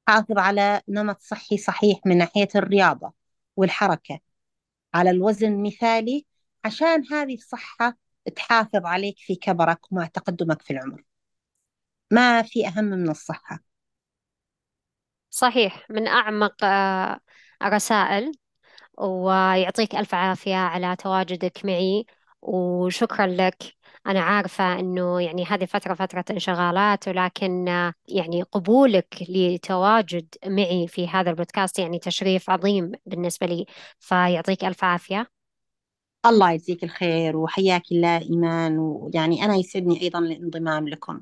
حافظ 0.07 0.37
على 0.37 0.81
نمط 0.87 1.21
صحي 1.21 1.57
صحيح 1.57 1.99
من 2.05 2.17
ناحية 2.17 2.47
الرياضة 2.55 3.13
والحركة. 3.55 4.19
على 4.93 5.09
الوزن 5.09 5.63
مثالي 5.63 6.25
عشان 6.65 7.03
هذه 7.11 7.35
الصحة 7.35 7.97
تحافظ 8.35 8.85
عليك 8.85 9.15
في 9.19 9.35
كبرك 9.35 9.91
ومع 9.91 10.05
تقدمك 10.05 10.61
في 10.61 10.73
العمر. 10.73 11.03
ما 12.11 12.41
في 12.41 12.67
أهم 12.67 12.85
من 12.85 13.09
الصحة. 13.09 13.72
صحيح 15.33 15.85
من 15.89 16.07
أعمق 16.07 16.55
آه، 16.63 17.19
الرسائل 17.63 18.31
ويعطيك 18.97 19.95
ألف 19.95 20.15
عافية 20.15 20.55
على 20.55 20.95
تواجدك 20.95 21.65
معي 21.65 22.05
وشكرا 22.41 23.27
لك. 23.27 23.63
أنا 24.07 24.21
عارفة 24.21 24.79
أنه 24.79 25.21
يعني 25.21 25.45
هذه 25.45 25.65
فترة 25.65 25.93
فترة 25.93 26.25
انشغالات 26.31 27.07
ولكن 27.07 27.67
يعني 28.07 28.43
قبولك 28.43 29.17
لتواجد 29.29 30.35
معي 30.45 30.87
في 30.87 31.07
هذا 31.07 31.29
البودكاست 31.29 31.79
يعني 31.79 31.99
تشريف 31.99 32.49
عظيم 32.49 32.91
بالنسبة 33.05 33.47
لي. 33.47 33.65
فيعطيك 33.99 34.65
ألف 34.65 34.83
عافية. 34.83 35.27
الله 36.25 36.51
يجزيك 36.51 36.83
الخير 36.83 37.37
وحياك 37.37 37.91
الله 37.91 38.17
إيمان 38.17 38.79
ويعني 38.79 39.45
أنا 39.45 39.55
يسعدني 39.55 40.01
أيضا 40.01 40.19
الانضمام 40.19 40.87
لكم. 40.87 41.21